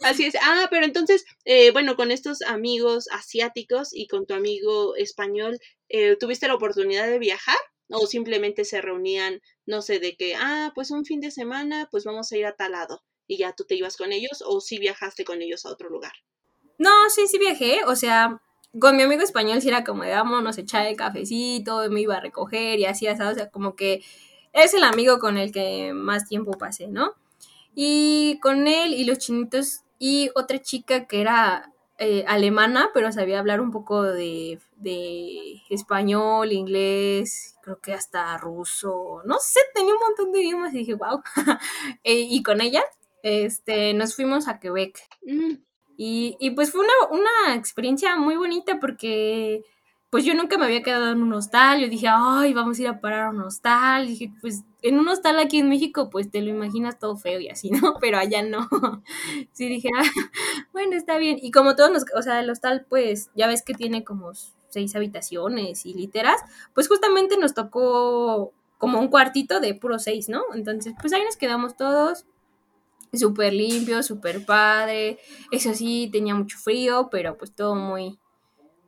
[0.02, 0.34] Así es.
[0.40, 5.58] Ah, pero entonces, eh, bueno, con estos amigos asiáticos y con tu amigo español,
[5.88, 7.56] eh, ¿tuviste la oportunidad de viajar?
[7.90, 12.04] ¿O simplemente se reunían, no sé, de que, ah, pues un fin de semana, pues
[12.04, 14.78] vamos a ir a tal lado y ya tú te ibas con ellos o sí
[14.78, 16.12] viajaste con ellos a otro lugar?
[16.78, 18.40] No, sí, sí viajé, o sea,
[18.78, 22.20] con mi amigo español sí era como de vámonos, echar el cafecito, me iba a
[22.20, 24.04] recoger y así, así, o sea, como que
[24.52, 27.14] es el amigo con el que más tiempo pasé, ¿no?
[27.74, 33.38] Y con él y los chinitos y otra chica que era eh, alemana, pero sabía
[33.38, 40.00] hablar un poco de, de español, inglés, creo que hasta ruso, no sé, tenía un
[40.00, 41.22] montón de idiomas y dije, wow.
[42.04, 42.82] y con ella,
[43.22, 45.00] este, nos fuimos a Quebec.
[45.22, 45.54] Mm,
[45.96, 49.64] Y, y pues fue una, una experiencia muy bonita porque
[50.10, 51.80] pues yo nunca me había quedado en un hostal.
[51.80, 54.06] Yo dije, ay, vamos a ir a parar a un hostal.
[54.06, 57.48] dije, pues en un hostal aquí en México, pues te lo imaginas todo feo y
[57.48, 57.96] así, ¿no?
[58.00, 58.68] Pero allá no.
[59.52, 60.04] Sí, dije, ah,
[60.72, 61.38] bueno, está bien.
[61.40, 64.32] Y como todos nos, o sea, el hostal, pues ya ves que tiene como
[64.68, 66.40] seis habitaciones y literas,
[66.74, 70.42] pues justamente nos tocó como un cuartito de puro seis, ¿no?
[70.54, 72.26] Entonces, pues ahí nos quedamos todos
[73.18, 75.18] súper limpio, súper padre.
[75.50, 78.18] Eso sí, tenía mucho frío, pero pues todo muy,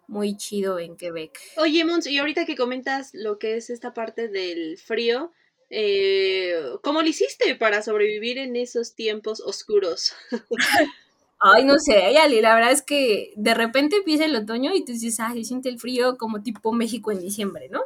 [0.07, 1.39] muy chido en Quebec.
[1.57, 5.33] Oye, Mons, y ahorita que comentas lo que es esta parte del frío,
[5.71, 10.13] eh, ¿cómo lo hiciste para sobrevivir en esos tiempos oscuros?
[11.41, 14.91] Ay, no sé, Yali, la verdad es que de repente empieza el otoño y tú
[14.91, 17.81] dices, ay, se siente el frío como tipo México en diciembre, ¿no?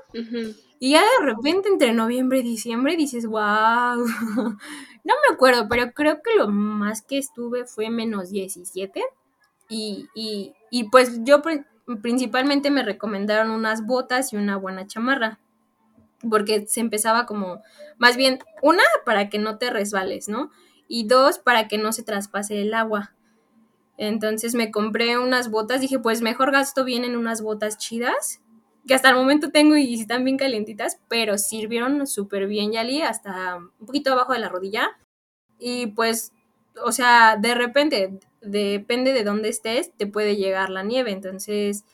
[0.78, 4.06] Y ya de repente entre noviembre y diciembre dices, wow.
[5.04, 9.02] No me acuerdo, pero creo que lo más que estuve fue menos 17.
[9.68, 11.64] Y, y, y pues yo pri-
[12.02, 15.40] principalmente me recomendaron unas botas y una buena chamarra.
[16.30, 17.62] Porque se empezaba como,
[17.98, 20.50] más bien, una, para que no te resbales, ¿no?
[20.88, 23.14] Y dos, para que no se traspase el agua.
[23.98, 28.41] Entonces me compré unas botas, dije, pues mejor gasto bien en unas botas chidas,
[28.86, 33.56] que hasta el momento tengo y están bien calientitas, pero sirvieron súper bien, Yali, hasta
[33.56, 34.98] un poquito abajo de la rodilla.
[35.58, 36.32] Y pues,
[36.84, 41.12] o sea, de repente, depende de dónde estés, te puede llegar la nieve.
[41.12, 41.84] Entonces,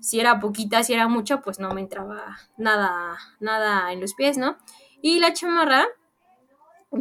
[0.00, 4.36] si era poquita, si era mucha, pues no me entraba nada, nada en los pies,
[4.36, 4.56] ¿no?
[5.00, 5.86] Y la chamarra,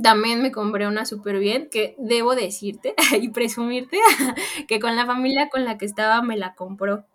[0.03, 3.97] también me compré una súper bien, que debo decirte y presumirte
[4.67, 7.05] que con la familia con la que estaba me la compró.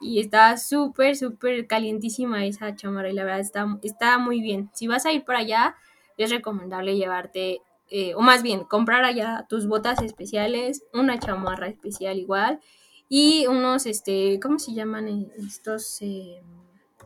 [0.00, 4.70] Y estaba súper, súper calientísima esa chamarra y la verdad está, está muy bien.
[4.74, 5.76] Si vas a ir para allá,
[6.18, 12.18] es recomendable llevarte, eh, o más bien, comprar allá tus botas especiales, una chamarra especial
[12.18, 12.60] igual
[13.08, 15.98] y unos, este, ¿cómo se llaman estos?
[16.02, 16.42] Eh,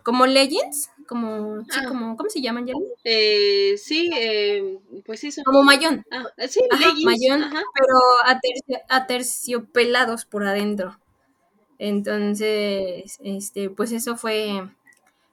[0.04, 1.88] como leggings, como, sí, Ah.
[1.88, 2.74] como, ¿cómo se llaman ya?
[3.04, 5.44] Eh, sí, eh, pues sí, son...
[5.44, 6.04] Como mayón.
[6.10, 7.62] Ah, sí, Ajá, mayón, ajá.
[7.74, 7.94] pero
[8.26, 10.98] aterci- aterciopelados por adentro.
[11.78, 14.62] Entonces, este, pues eso fue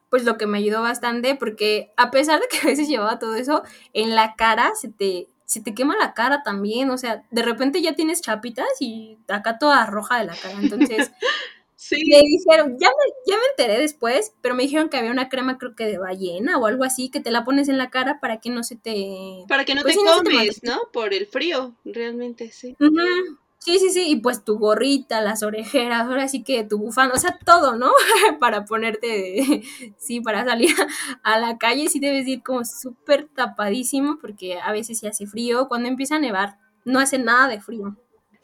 [0.09, 3.35] pues lo que me ayudó bastante porque a pesar de que a veces llevaba todo
[3.35, 7.43] eso en la cara se te se te quema la cara también, o sea, de
[7.43, 10.55] repente ya tienes chapitas y acá toda roja de la cara.
[10.59, 11.11] Entonces,
[11.77, 12.03] Sí.
[12.09, 15.57] Me dijeron, ya me, ya me enteré después, pero me dijeron que había una crema,
[15.57, 18.39] creo que de ballena o algo así, que te la pones en la cara para
[18.39, 19.43] que no se te.
[19.47, 20.79] Para que no Pues te no te comes, ¿no?
[20.93, 22.75] Por el frío, realmente, sí.
[23.65, 27.17] Sí, sí, sí, y pues tu gorrita, las orejeras, ahora sí que tu bufanda, o
[27.17, 27.91] sea, todo, ¿no?
[28.39, 29.63] para ponerte,
[29.97, 30.69] sí, para salir
[31.23, 35.67] a la calle, sí debes ir como súper tapadísimo, porque a veces sí hace frío,
[35.67, 37.97] cuando empieza a nevar, no hace nada de frío.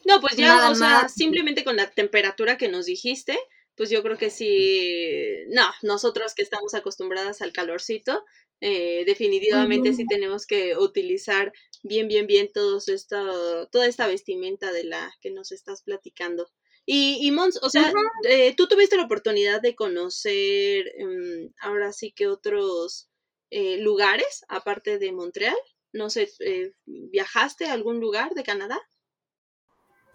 [0.04, 1.08] No, pues ya, Nada, o sea, nada.
[1.08, 3.38] simplemente con la temperatura que nos dijiste,
[3.76, 8.24] pues yo creo que sí, no, nosotros que estamos acostumbradas al calorcito,
[8.60, 11.52] eh, definitivamente sí tenemos que utilizar
[11.82, 16.48] bien, bien, bien todos esto, toda esta vestimenta de la que nos estás platicando.
[16.84, 17.92] Y, y Mons, o sea,
[18.28, 23.08] eh, tú tuviste la oportunidad de conocer em, ahora sí que otros
[23.50, 25.56] eh, lugares, aparte de Montreal.
[25.92, 28.80] No sé, eh, ¿viajaste a algún lugar de Canadá?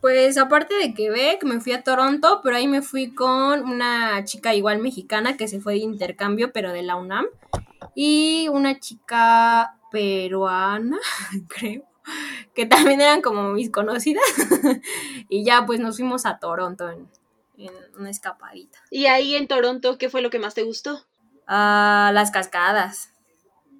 [0.01, 4.53] Pues aparte de Quebec, me fui a Toronto, pero ahí me fui con una chica
[4.53, 7.27] igual mexicana que se fue de intercambio, pero de la UNAM,
[7.99, 10.99] y una chica peruana,
[11.47, 11.83] creo,
[12.53, 14.23] que también eran como mis conocidas,
[15.29, 17.09] y ya pues nos fuimos a Toronto en,
[17.57, 18.77] en una escapadita.
[18.91, 21.07] Y ahí en Toronto, ¿qué fue lo que más te gustó?
[21.47, 23.09] Ah, las cascadas.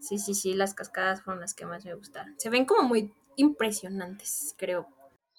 [0.02, 2.34] Sí, sí, sí, las cascadas fueron las que más me gustaron.
[2.40, 4.88] Se ven como muy impresionantes, creo.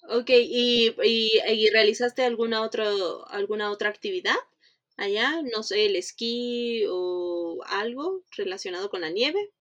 [0.07, 4.35] Ok, ¿y, y, y realizaste alguna, otro, alguna otra actividad
[4.99, 5.41] allá?
[5.55, 9.51] No sé, el esquí o algo relacionado con la nieve.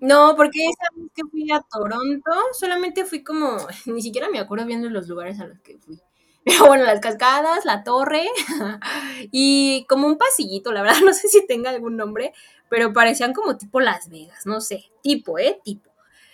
[0.00, 4.66] No, porque esa vez que fui a Toronto, solamente fui como, ni siquiera me acuerdo
[4.66, 6.00] bien de los lugares a los que fui.
[6.44, 8.26] Pero bueno, las cascadas, la torre
[9.32, 12.32] y como un pasillito, la verdad no sé si tenga algún nombre,
[12.70, 15.60] pero parecían como tipo Las Vegas, no sé, tipo, ¿eh?
[15.62, 15.90] Tipo,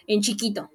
[0.07, 0.71] en chiquito.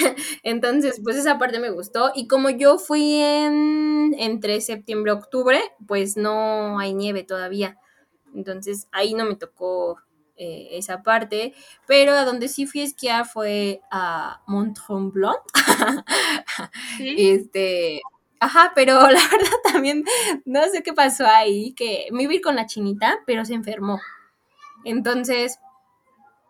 [0.42, 2.12] Entonces, pues esa parte me gustó.
[2.14, 7.78] Y como yo fui en entre septiembre y octubre, pues no hay nieve todavía.
[8.34, 9.98] Entonces ahí no me tocó
[10.36, 11.54] eh, esa parte.
[11.86, 15.40] Pero a donde sí fui a esquiar fue a Mont Tremblant.
[16.96, 17.14] ¿Sí?
[17.18, 18.00] este.
[18.40, 20.04] Ajá, pero la verdad también
[20.46, 23.54] no sé qué pasó ahí, que me iba a ir con la chinita, pero se
[23.54, 24.00] enfermó.
[24.84, 25.58] Entonces,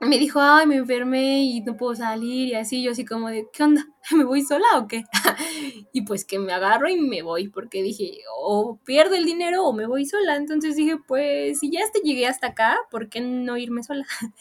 [0.00, 3.46] me dijo, ay, me enfermé y no puedo salir y así, yo así como de,
[3.52, 3.86] ¿qué onda?
[4.16, 5.04] ¿Me voy sola o qué?
[5.92, 9.72] y pues que me agarro y me voy, porque dije, o pierdo el dinero o
[9.72, 10.36] me voy sola.
[10.36, 14.06] Entonces dije, pues si ya hasta llegué hasta acá, ¿por qué no irme sola?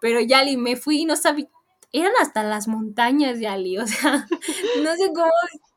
[0.00, 1.48] Pero Yali, me fui y no sabía,
[1.92, 4.26] eran hasta las montañas, Yali, o sea,
[4.82, 5.30] no sé cómo,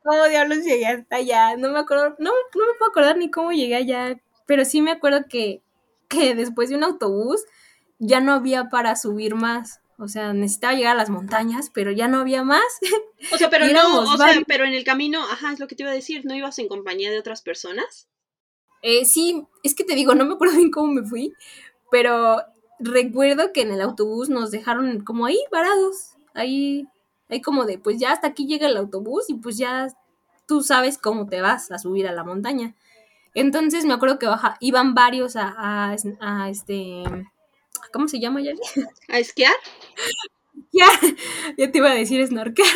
[0.04, 3.52] cómo diablos llegué hasta allá, no me acuerdo, no, no me puedo acordar ni cómo
[3.52, 5.62] llegué allá, pero sí me acuerdo que,
[6.10, 7.46] que después de un autobús,
[8.00, 9.82] ya no había para subir más.
[9.98, 12.64] O sea, necesitaba llegar a las montañas, pero ya no había más.
[13.34, 15.84] O sea, pero no, o sea, pero en el camino, ajá, es lo que te
[15.84, 18.08] iba a decir, ¿no ibas en compañía de otras personas?
[18.82, 21.34] Eh, sí, es que te digo, no me acuerdo bien cómo me fui,
[21.92, 22.42] pero
[22.80, 26.88] recuerdo que en el autobús nos dejaron como ahí varados, ahí,
[27.28, 29.90] ahí como de, pues ya hasta aquí llega el autobús y pues ya
[30.48, 32.74] tú sabes cómo te vas a subir a la montaña.
[33.34, 37.04] Entonces me acuerdo que baja, iban varios a, a, a este,
[37.92, 38.52] ¿cómo se llama ya?
[39.08, 39.54] ¿A esquiar?
[40.72, 40.88] Ya,
[41.58, 42.68] ya te iba a decir snorkear,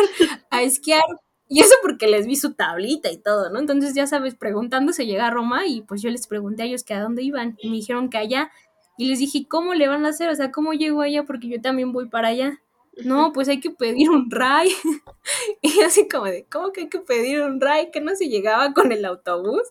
[0.49, 1.03] a esquiar.
[1.47, 3.59] Y eso porque les vi su tablita y todo, ¿no?
[3.59, 6.83] Entonces, ya sabes, preguntando se llega a Roma y pues yo les pregunté a ellos
[6.83, 8.51] que a dónde iban y me dijeron que allá.
[8.97, 10.29] Y les dije, ¿cómo le van a hacer?
[10.29, 11.25] O sea, ¿cómo llego allá?
[11.25, 12.59] Porque yo también voy para allá.
[13.03, 14.71] No, pues hay que pedir un ray.
[15.61, 17.89] y así como de, ¿cómo que hay que pedir un ray?
[17.91, 19.63] Que no se llegaba con el autobús.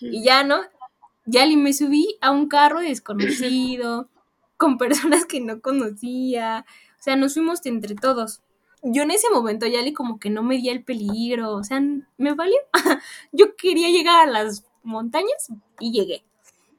[0.00, 0.60] Y ya, ¿no?
[1.24, 4.08] Ya me subí a un carro desconocido,
[4.56, 6.64] con personas que no conocía.
[6.98, 8.42] O sea, nos fuimos entre todos.
[8.82, 11.80] Yo en ese momento ya como que no medía el peligro, o sea,
[12.18, 12.56] me valió.
[13.32, 15.48] Yo quería llegar a las montañas
[15.80, 16.24] y llegué.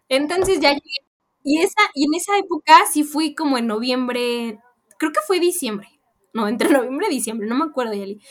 [0.10, 1.06] Entonces ya llegué.
[1.44, 4.60] Y, esa, y en esa época sí fui como en noviembre,
[5.00, 5.88] creo que fue diciembre.
[6.34, 8.22] No, entre noviembre y diciembre, no me acuerdo, Yali.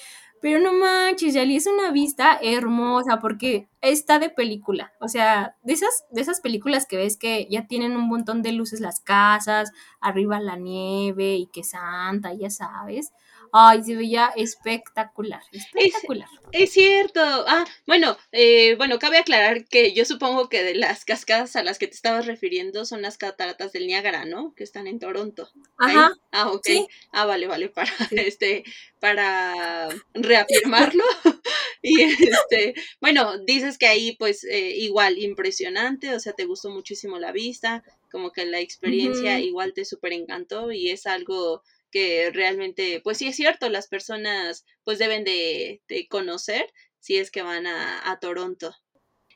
[0.46, 4.92] Pero no manches, Yali, es una vista hermosa porque está de película.
[5.00, 8.52] O sea, de esas, de esas películas que ves que ya tienen un montón de
[8.52, 13.12] luces las casas, arriba la nieve y que santa, ya sabes.
[13.52, 16.28] Ay, se veía espectacular, espectacular.
[16.52, 17.20] Es, es cierto.
[17.20, 21.78] Ah, bueno, eh, bueno, cabe aclarar que yo supongo que de las cascadas a las
[21.78, 24.54] que te estabas refiriendo son las cataratas del Niágara, ¿no?
[24.54, 25.50] Que están en Toronto.
[25.78, 26.06] Ajá.
[26.06, 26.12] Ahí.
[26.32, 26.66] Ah, ok.
[26.66, 26.86] Sí.
[27.12, 28.64] Ah, vale, vale, para este,
[29.00, 31.04] para reafirmarlo.
[31.82, 37.18] y este, bueno, dices que ahí, pues, eh, igual, impresionante, o sea, te gustó muchísimo
[37.18, 41.62] la vista, como que la experiencia igual te súper encantó y es algo
[41.96, 46.70] que realmente, pues sí es cierto, las personas pues deben de, de conocer
[47.00, 48.74] si es que van a, a Toronto.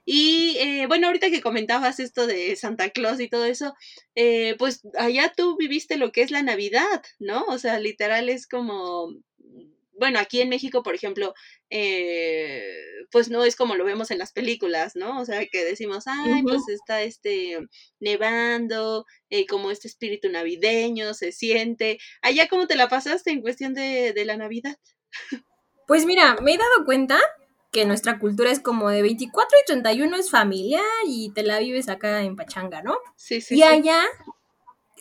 [0.04, 3.72] Y eh, bueno, ahorita que comentabas esto de Santa Claus y todo eso,
[4.14, 7.44] eh, pues allá tú viviste lo que es la Navidad, ¿no?
[7.44, 9.08] O sea, literal es como
[10.00, 11.34] bueno, aquí en México, por ejemplo,
[11.68, 12.64] eh,
[13.12, 15.20] pues no es como lo vemos en las películas, ¿no?
[15.20, 17.58] O sea, que decimos, ay, pues está este
[18.00, 21.98] nevando, eh, como este espíritu navideño se siente.
[22.22, 24.76] Allá, ¿cómo te la pasaste en cuestión de, de la Navidad?
[25.86, 27.20] Pues mira, me he dado cuenta
[27.70, 31.88] que nuestra cultura es como de 24 y 31 es familia y te la vives
[31.88, 32.96] acá en Pachanga, ¿no?
[33.16, 33.58] Sí, sí.
[33.58, 34.04] Y allá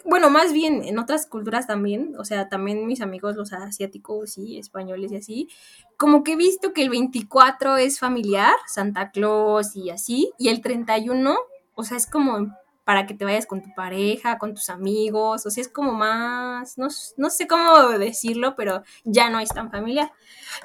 [0.06, 4.58] bueno, más bien en otras culturas también, o sea, también mis amigos los asiáticos y
[4.58, 5.50] españoles y así,
[5.98, 10.62] como que he visto que el 24 es familiar, Santa Claus y así, y el
[10.62, 11.38] 31,
[11.76, 15.50] o sea, es como para que te vayas con tu pareja, con tus amigos, o
[15.52, 16.88] sea, es como más, no,
[17.18, 20.12] no sé cómo decirlo, pero ya no es tan familiar.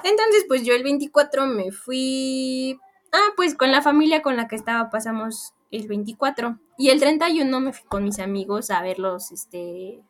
[0.03, 2.79] Entonces, pues yo el 24 me fui,
[3.11, 6.59] ah, pues con la familia con la que estaba pasamos el 24.
[6.77, 10.01] Y el 31 me fui con mis amigos a ver los, este,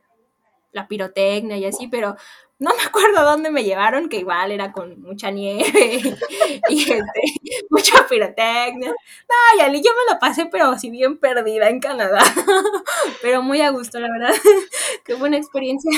[0.71, 2.15] la pirotecnia y así, pero
[2.57, 6.01] no me acuerdo dónde me llevaron, que igual era con mucha nieve
[6.69, 7.21] y este,
[7.69, 8.89] mucha pirotecnia.
[8.89, 12.23] No, Ali, yo me la pasé, pero así bien perdida en Canadá.
[13.21, 14.35] pero muy a gusto, la verdad.
[15.03, 15.91] Qué buena experiencia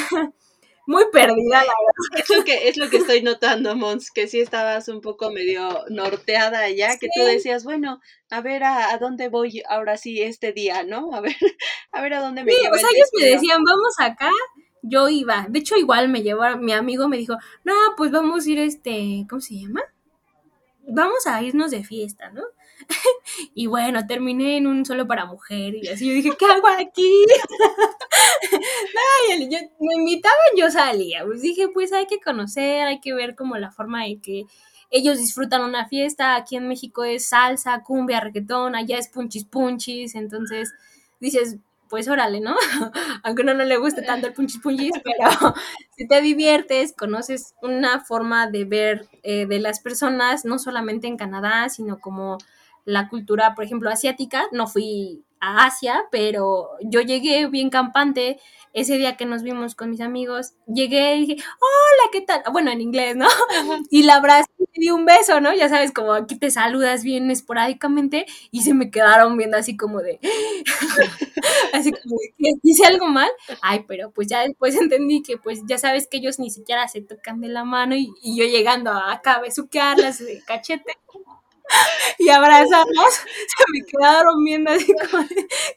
[0.88, 2.24] muy perdida, la verdad.
[2.24, 5.84] Es lo que, es lo que estoy notando, Mons, que sí estabas un poco medio
[5.90, 8.00] norteada allá, que tú decías, bueno,
[8.32, 11.14] a ver a, dónde voy ahora sí este día, ¿no?
[11.14, 11.36] A ver,
[11.92, 14.32] a ver a dónde me sí, O sea, ellos me decían, vamos acá,
[14.82, 15.46] yo iba.
[15.50, 17.36] De hecho, igual me llevó, mi amigo me dijo,
[17.66, 19.84] no, pues vamos a ir este, ¿cómo se llama?
[20.88, 22.44] Vamos a irnos de fiesta, ¿no?
[23.54, 27.26] y bueno, terminé en un solo para mujer y así yo dije, ¿qué hago aquí?
[28.52, 31.26] no, yo, me invitaban, yo salía.
[31.26, 34.46] Pues dije, pues hay que conocer, hay que ver como la forma de que
[34.90, 36.36] ellos disfrutan una fiesta.
[36.36, 40.16] Aquí en México es salsa, cumbia, reggaetón, allá es punchis punchis.
[40.16, 40.74] Entonces
[41.20, 41.58] dices,
[41.90, 42.56] pues órale, ¿no?
[43.24, 45.54] Aunque uno no le guste tanto el punchis punchis, pero
[45.96, 51.18] si te diviertes, conoces una forma de ver eh, de las personas, no solamente en
[51.18, 52.38] Canadá, sino como
[52.88, 54.46] la cultura, por ejemplo, asiática.
[54.52, 58.40] No fui a Asia, pero yo llegué bien campante
[58.74, 60.54] ese día que nos vimos con mis amigos.
[60.68, 62.42] Llegué y dije, hola, ¿qué tal?
[62.52, 63.28] Bueno, en inglés, ¿no?
[63.90, 65.54] Y la abracé y di un beso, ¿no?
[65.54, 70.02] Ya sabes, como aquí te saludas bien esporádicamente y se me quedaron viendo así como
[70.02, 70.20] de,
[71.74, 73.30] así como de, ¿hice algo mal?
[73.62, 77.02] Ay, pero pues ya después entendí que pues ya sabes que ellos ni siquiera se
[77.02, 80.98] tocan de la mano y, y yo llegando acá a besuquearlas de cachete.
[82.20, 84.94] y abrazarnos, se me quedaron viendo así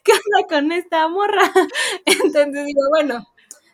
[0.03, 1.41] ¿qué onda con esta morra?
[2.05, 3.25] Entonces digo, bueno,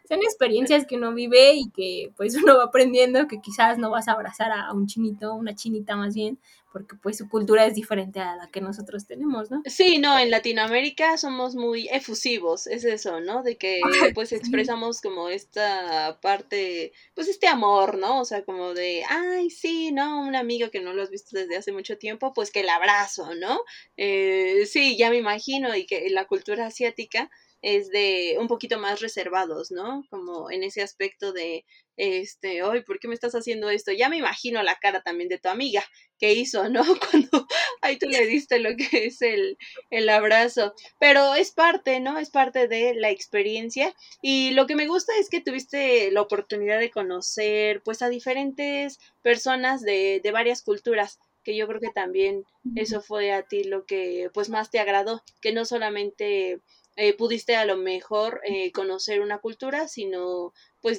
[0.08, 4.08] son experiencias que uno vive y que pues uno va aprendiendo que quizás no vas
[4.08, 6.40] a abrazar a un chinito, una chinita más bien,
[6.72, 9.62] porque pues su cultura es diferente a la que nosotros tenemos, ¿no?
[9.66, 13.44] Sí, no, en Latinoamérica somos muy efusivos, es eso, ¿no?
[13.44, 13.80] De que
[14.16, 18.22] pues expresamos como esta parte, pues este amor, ¿no?
[18.22, 20.22] O sea, como de, ay, sí, ¿no?
[20.22, 23.34] Un amigo que no lo has visto desde hace mucho tiempo, pues que el abrazo,
[23.36, 23.62] ¿no?
[23.96, 27.30] Eh, sí, ya me imagino, y que la cultura asiática
[27.62, 30.04] es de un poquito más reservados, ¿no?
[30.10, 31.66] Como en ese aspecto de,
[31.98, 33.92] este, hoy, ¿por qué me estás haciendo esto?
[33.92, 35.84] Ya me imagino la cara también de tu amiga
[36.20, 36.84] que hizo, ¿no?
[37.12, 37.48] Cuando
[37.82, 39.58] ahí tú le diste lo que es el,
[39.90, 40.74] el abrazo.
[41.00, 42.20] Pero es parte, ¿no?
[42.20, 43.96] Es parte de la experiencia.
[44.22, 49.00] Y lo que me gusta es que tuviste la oportunidad de conocer, pues, a diferentes
[49.24, 52.44] personas de, de varias culturas que yo creo que también
[52.76, 56.60] eso fue a ti lo que pues más te agradó, que no solamente
[57.00, 60.98] eh, pudiste a lo mejor eh, conocer una cultura, sino pues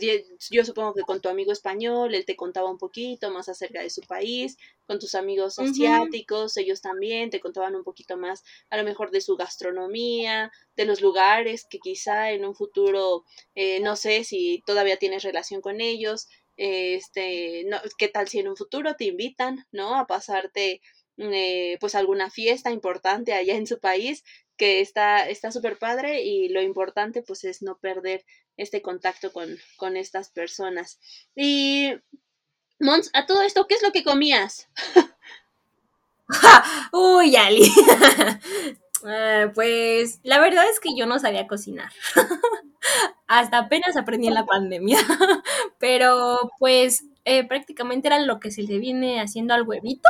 [0.48, 3.90] yo supongo que con tu amigo español, él te contaba un poquito más acerca de
[3.90, 8.84] su país, con tus amigos asiáticos, ellos también te contaban un poquito más a lo
[8.84, 13.24] mejor de su gastronomía, de los lugares que quizá en un futuro,
[13.56, 18.46] eh, no sé si todavía tienes relación con ellos, este, no, qué tal si en
[18.46, 19.96] un futuro te invitan, ¿no?
[19.96, 20.80] A pasarte
[21.80, 24.22] pues alguna fiesta importante allá en su país
[24.58, 28.24] que está súper padre y lo importante pues es no perder
[28.58, 30.98] este contacto con, con estas personas.
[31.34, 31.94] Y,
[32.80, 34.68] Mons, a todo esto, ¿qué es lo que comías?
[36.92, 37.72] Uy, Ali.
[39.06, 41.90] Eh, pues la verdad es que yo no sabía cocinar.
[43.26, 44.98] Hasta apenas aprendí en la pandemia.
[45.78, 50.08] Pero pues eh, prácticamente era lo que se le viene haciendo al huevito.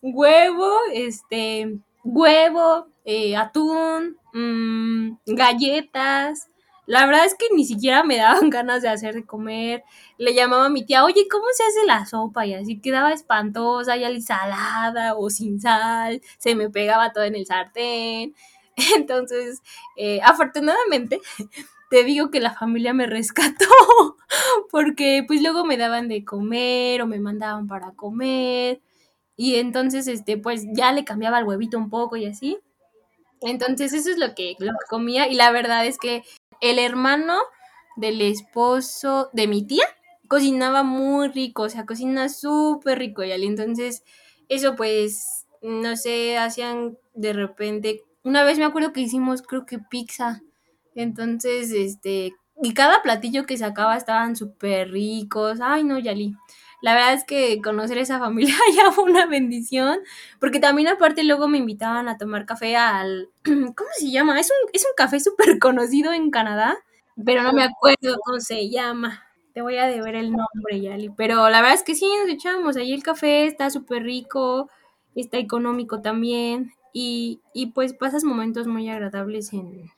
[0.00, 6.48] Huevo, este, huevo, eh, atún, mm, galletas,
[6.86, 9.84] la verdad es que ni siquiera me daban ganas de hacer de comer.
[10.18, 12.46] Le llamaba a mi tía, oye, ¿cómo se hace la sopa?
[12.46, 17.46] Y así quedaba espantosa, ya salada o sin sal, se me pegaba todo en el
[17.46, 18.34] sartén.
[18.96, 19.62] Entonces,
[19.96, 21.20] eh, afortunadamente,
[21.90, 23.66] te digo que la familia me rescató,
[24.70, 28.80] porque pues luego me daban de comer o me mandaban para comer.
[29.36, 32.58] Y entonces, este, pues ya le cambiaba el huevito un poco y así.
[33.42, 35.28] Entonces, eso es lo que, lo que comía.
[35.28, 36.22] Y la verdad es que
[36.60, 37.38] el hermano
[37.96, 39.84] del esposo de mi tía
[40.28, 44.02] cocinaba muy rico, o sea, cocina súper rico, y entonces
[44.48, 49.78] eso pues, no sé, hacían de repente, una vez me acuerdo que hicimos creo que
[49.78, 50.40] pizza,
[50.94, 56.34] entonces, este, y cada platillo que sacaba estaban súper ricos, ay no, Yali,
[56.82, 60.00] la verdad es que conocer esa familia ya fue una bendición,
[60.40, 64.38] porque también aparte luego me invitaban a tomar café al, ¿cómo se llama?
[64.38, 66.76] Es un, es un café súper conocido en Canadá,
[67.24, 69.22] pero no me acuerdo cómo se llama.
[69.54, 71.10] Te voy a deber el nombre, Yali.
[71.10, 74.70] Pero la verdad es que sí, nos echamos ahí el café, está súper rico,
[75.14, 79.90] está económico también, y, y pues pasas momentos muy agradables en,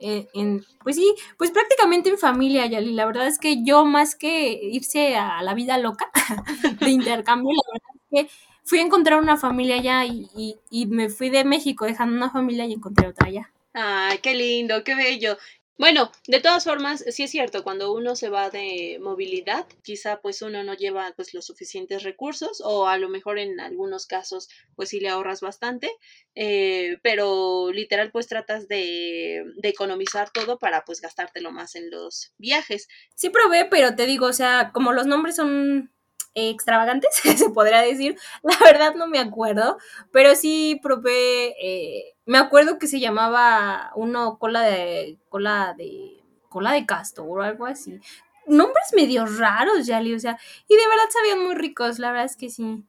[0.00, 2.92] en, pues sí, pues prácticamente en familia, Yali.
[2.92, 6.10] La verdad es que yo más que irse a la vida loca
[6.80, 11.08] de intercambio, la verdad es que fui a encontrar una familia allá y, y, me
[11.08, 13.50] fui de México dejando una familia y encontré otra allá.
[13.72, 15.36] Ay, qué lindo, qué bello.
[15.78, 20.42] Bueno, de todas formas, sí es cierto, cuando uno se va de movilidad, quizá pues
[20.42, 24.88] uno no lleva pues los suficientes recursos o a lo mejor en algunos casos pues
[24.88, 25.88] sí le ahorras bastante,
[26.34, 32.32] eh, pero literal pues tratas de, de, economizar todo para pues gastártelo más en los
[32.38, 32.88] viajes.
[33.14, 35.92] Sí probé, pero te digo, o sea, como los nombres son
[36.34, 38.16] extravagantes, se podría decir.
[38.42, 39.78] La verdad no me acuerdo,
[40.12, 46.72] pero sí probé, eh, me acuerdo que se llamaba uno cola de, cola de, cola
[46.72, 48.00] de castor o algo así.
[48.46, 52.36] Nombres medio raros, Yali, o sea, y de verdad sabían muy ricos, la verdad es
[52.36, 52.84] que sí.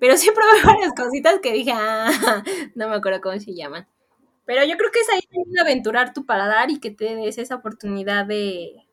[0.00, 2.10] Pero sí probé varias cositas que dije, ah,
[2.74, 3.86] no me acuerdo cómo se llaman.
[4.46, 5.20] Pero yo creo que es ahí
[5.60, 8.87] aventurar tu paladar y que te des esa oportunidad de,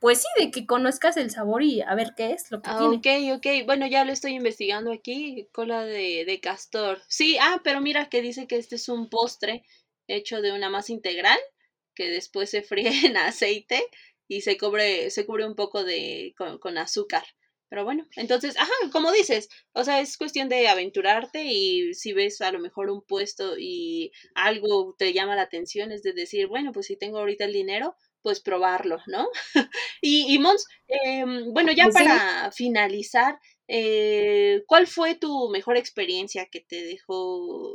[0.00, 3.32] pues sí, de que conozcas el sabor y a ver qué es lo que tiene.
[3.32, 3.66] Ok, ok.
[3.66, 5.46] Bueno, ya lo estoy investigando aquí.
[5.52, 7.02] Cola de, de castor.
[7.06, 9.62] Sí, ah, pero mira que dice que este es un postre
[10.08, 11.38] hecho de una masa integral
[11.94, 13.84] que después se fríe en aceite
[14.26, 17.24] y se cubre, se cubre un poco de con, con, azúcar.
[17.68, 22.40] Pero bueno, entonces, ajá, como dices, o sea, es cuestión de aventurarte y si ves
[22.40, 26.72] a lo mejor un puesto y algo te llama la atención, es de decir, bueno,
[26.72, 29.28] pues si tengo ahorita el dinero, pues probarlo, ¿no?
[30.00, 36.60] y, y Mons, em, bueno, ya para finalizar, eh, ¿cuál fue tu mejor experiencia que
[36.60, 37.72] te dejó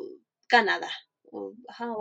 [0.47, 0.89] Canadá?
[1.31, 1.53] O,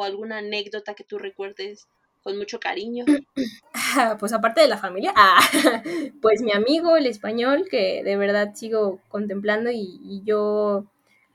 [0.03, 1.87] alguna anécdota que tú recuerdes
[2.23, 3.05] con mucho cariño.
[4.19, 5.39] Pues aparte de la familia, ah,
[6.21, 10.85] pues mi amigo, el español, que de verdad sigo contemplando y, yo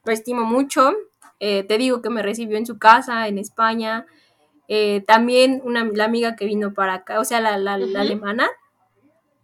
[0.04, 0.92] lo estimo mucho.
[1.40, 4.06] Eh, te digo que me recibió en su casa en España.
[4.72, 8.48] Eh, también una, la amiga que vino para acá, o sea, la, la, alemana,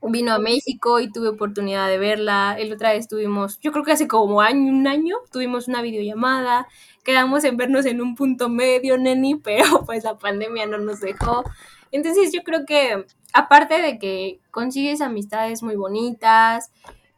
[0.03, 2.55] vino a México y tuve oportunidad de verla.
[2.59, 6.67] El otra vez tuvimos, yo creo que hace como año, un año, tuvimos una videollamada.
[7.03, 11.43] Quedamos en vernos en un punto medio, neni, pero pues la pandemia no nos dejó.
[11.91, 16.71] Entonces yo creo que aparte de que consigues amistades muy bonitas,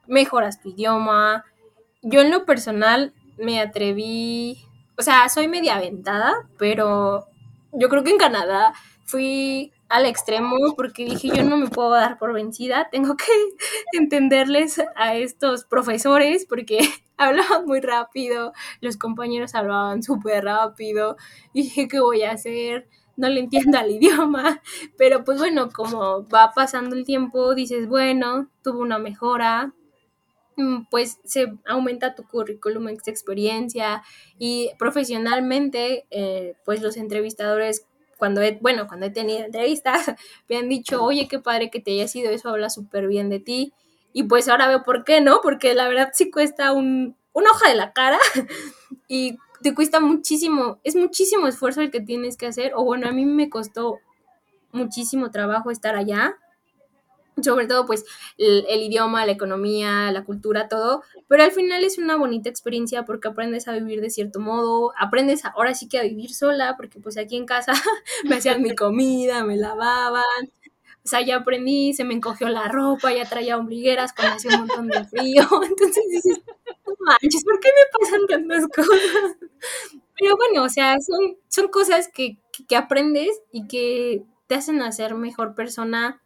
[0.08, 1.43] mejoras tu idioma,
[2.01, 4.64] yo en lo personal me atreví,
[4.97, 7.28] o sea, soy media aventada, pero
[7.72, 8.74] yo creo que en Canadá
[9.05, 13.26] fui al extremo porque dije yo no me puedo dar por vencida, tengo que
[13.93, 16.80] entenderles a estos profesores porque
[17.18, 21.15] hablaban muy rápido, los compañeros hablaban súper rápido,
[21.53, 24.61] dije qué voy a hacer, no le entiendo al idioma,
[24.97, 29.74] pero pues bueno, como va pasando el tiempo, dices bueno, tuvo una mejora,
[30.89, 34.03] pues se aumenta tu currículum, experiencia
[34.39, 37.86] y profesionalmente, eh, pues los entrevistadores,
[38.18, 40.14] cuando he, bueno, cuando he tenido entrevistas,
[40.49, 43.39] me han dicho, oye, qué padre que te haya sido eso, habla súper bien de
[43.39, 43.74] ti.
[44.14, 45.41] Y pues ahora veo por qué, ¿no?
[45.43, 48.18] Porque la verdad sí cuesta un, una hoja de la cara
[49.08, 53.12] y te cuesta muchísimo, es muchísimo esfuerzo el que tienes que hacer, o bueno, a
[53.12, 53.99] mí me costó
[54.72, 56.36] muchísimo trabajo estar allá,
[57.43, 58.05] sobre todo pues
[58.38, 63.27] el, idioma, la economía, la cultura, todo, pero al final es una bonita experiencia porque
[63.27, 67.17] aprendes a vivir de cierto modo, aprendes ahora sí que a vivir sola, porque pues
[67.17, 67.73] aquí en casa
[68.25, 70.23] me hacían mi comida, me lavaban,
[71.07, 74.67] o sea, ya aprendí, se me encogió la ropa, ya traía ombligueras cuando hacía un
[74.67, 76.41] montón de frío, entonces dices,
[76.99, 79.38] manches, ¿por qué me pasan tantas cosas?
[80.19, 85.13] Pero bueno, o sea, son, son cosas que, que aprendes y que te hacen hacer
[85.15, 86.21] mejor persona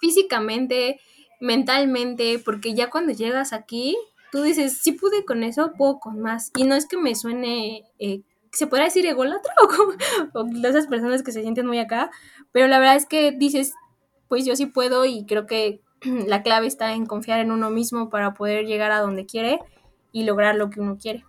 [0.00, 1.00] físicamente,
[1.40, 3.96] mentalmente, porque ya cuando llegas aquí,
[4.32, 6.50] tú dices, si pude con eso, puedo con más.
[6.56, 8.22] Y no es que me suene, eh,
[8.52, 9.52] se podrá decir ególatra
[10.34, 12.10] o, o esas personas que se sienten muy acá,
[12.52, 13.74] pero la verdad es que dices,
[14.28, 15.80] pues yo sí puedo y creo que
[16.26, 19.58] la clave está en confiar en uno mismo para poder llegar a donde quiere
[20.12, 21.24] y lograr lo que uno quiere.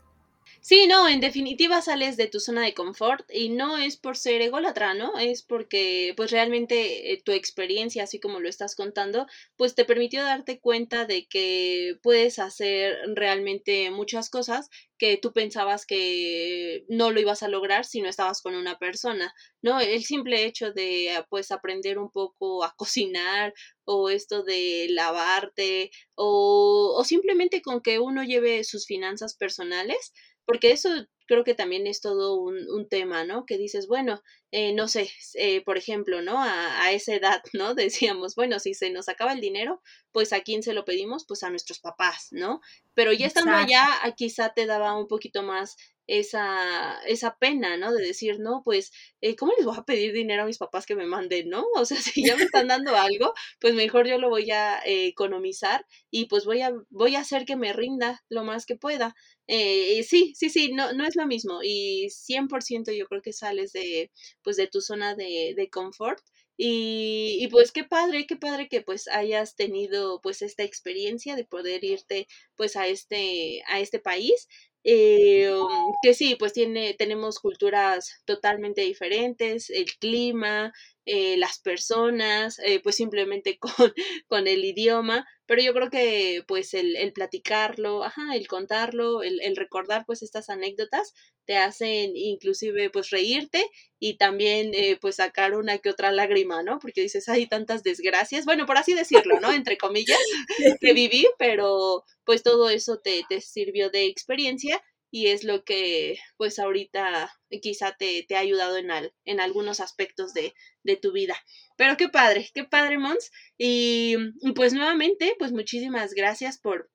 [0.70, 4.39] Sí, no, en definitiva sales de tu zona de confort y no es por ser
[4.43, 5.17] ególatra, ¿no?
[5.17, 9.26] Es porque pues realmente eh, tu experiencia, así como lo estás contando,
[9.57, 15.88] pues te permitió darte cuenta de que puedes hacer realmente muchas cosas que tú pensabas
[15.88, 19.80] que no lo ibas a lograr si no estabas con una persona, ¿no?
[19.80, 23.55] El simple hecho de ah, pues aprender un poco a cocinar
[23.86, 30.13] o esto de lavarte o, o simplemente con que uno lleve sus finanzas personales,
[30.50, 30.89] porque eso
[31.28, 33.45] creo que también es todo un, un tema, ¿no?
[33.45, 34.20] Que dices, bueno,
[34.52, 36.41] eh, no sé, eh, por ejemplo, ¿no?
[36.41, 37.76] A, a, esa edad, ¿no?
[37.76, 39.82] Decíamos, bueno, si se nos acaba el dinero,
[40.12, 42.62] pues a quién se lo pedimos, pues a nuestros papás, ¿no?
[42.93, 43.88] Pero ya estando allá,
[44.18, 45.78] quizá te daba un poquito más
[46.10, 47.93] esa, esa pena, ¿no?
[47.93, 48.91] De decir, no, pues,
[49.22, 51.66] eh, ¿cómo les voy a pedir dinero a mis papás que me manden, ¿no?
[51.76, 55.08] O sea, si ya me están dando algo, pues mejor yo lo voy a eh,
[55.08, 59.16] economizar y pues voy a, voy a hacer que me rinda lo más que pueda.
[59.47, 63.72] Eh, sí, sí, sí, no, no es lo mismo y 100% yo creo que sales
[63.72, 64.12] de,
[64.43, 66.21] pues, de tu zona de, de confort.
[66.61, 71.45] Y, y, pues qué padre, qué padre que pues hayas tenido pues esta experiencia de
[71.45, 72.27] poder irte
[72.57, 74.49] pues a este, a este país
[74.83, 80.73] eh, um, que sí, pues tiene, tenemos culturas totalmente diferentes, el clima,
[81.05, 83.93] eh, las personas, eh, pues simplemente con,
[84.27, 89.41] con, el idioma, pero yo creo que pues el, el platicarlo, ajá, el contarlo, el,
[89.41, 93.66] el, recordar pues estas anécdotas te hacen inclusive pues reírte
[93.97, 96.78] y también eh, pues sacar una que otra lágrima, ¿no?
[96.78, 99.52] Porque dices, hay tantas desgracias, bueno, por así decirlo, ¿no?
[99.52, 100.20] Entre comillas,
[100.82, 104.80] que viví, pero pues todo eso te, te sirvió de experiencia
[105.12, 107.32] y es lo que pues ahorita
[107.62, 110.53] quizá te, te ha ayudado en, al, en algunos aspectos de,
[110.84, 111.36] de, tu vida.
[111.78, 113.32] Pero qué padre, qué padre, Mons.
[113.57, 116.89] Y, y pues nuevamente, pues muchísimas gracias por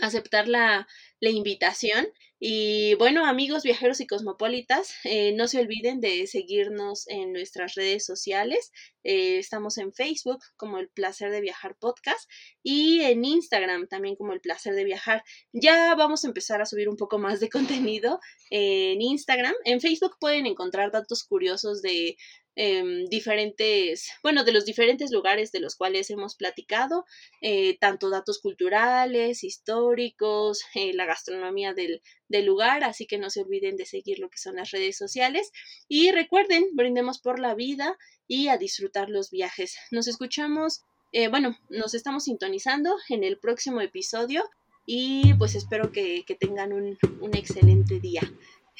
[0.00, 0.86] aceptar la,
[1.20, 2.06] la invitación
[2.44, 8.04] y bueno, amigos viajeros y cosmopolitas, eh, no se olviden de seguirnos en nuestras redes
[8.04, 8.72] sociales.
[9.04, 12.28] Eh, estamos en Facebook como el placer de viajar podcast
[12.60, 15.22] y en Instagram también como el placer de viajar.
[15.52, 17.48] Ya vamos a empezar a subir un poco más de
[17.88, 18.18] contenido
[18.50, 19.54] en Instagram.
[19.64, 22.16] En Facebook pueden encontrar datos curiosos de
[22.54, 27.04] eh, diferentes, bueno, de los diferentes lugares de los cuales hemos platicado,
[27.40, 33.42] eh, tanto datos culturales, históricos, eh, la gastronomía del, del, lugar, así que no se
[33.42, 35.50] olviden de seguir lo que son las redes sociales
[35.88, 37.96] y recuerden, brindemos por la vida
[38.28, 39.76] y a disfrutar los viajes.
[39.90, 40.82] Nos escuchamos,
[41.12, 44.44] eh, bueno, nos estamos sintonizando en el próximo episodio
[44.84, 48.22] y pues espero que, que tengan un, un excelente día.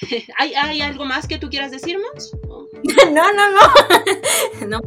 [0.38, 2.32] ¿Hay, ¿Hay, algo más que tú quieras decirnos?
[3.12, 4.66] No, no, no.
[4.68, 4.80] no.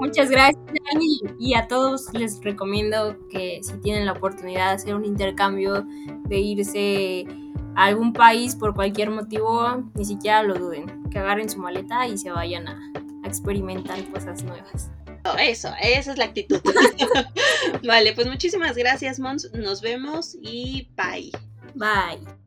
[0.00, 1.20] Muchas gracias, Dani.
[1.38, 5.86] Y a todos les recomiendo que si tienen la oportunidad de hacer un intercambio,
[6.24, 7.24] de irse
[7.76, 11.08] a algún país por cualquier motivo, ni siquiera lo duden.
[11.08, 14.90] Que agarren su maleta y se vayan a, a experimentar cosas nuevas.
[15.38, 16.60] Eso, esa es la actitud.
[17.86, 19.50] vale, pues muchísimas gracias, Mons.
[19.54, 21.30] Nos vemos y bye.
[21.74, 22.43] Bye.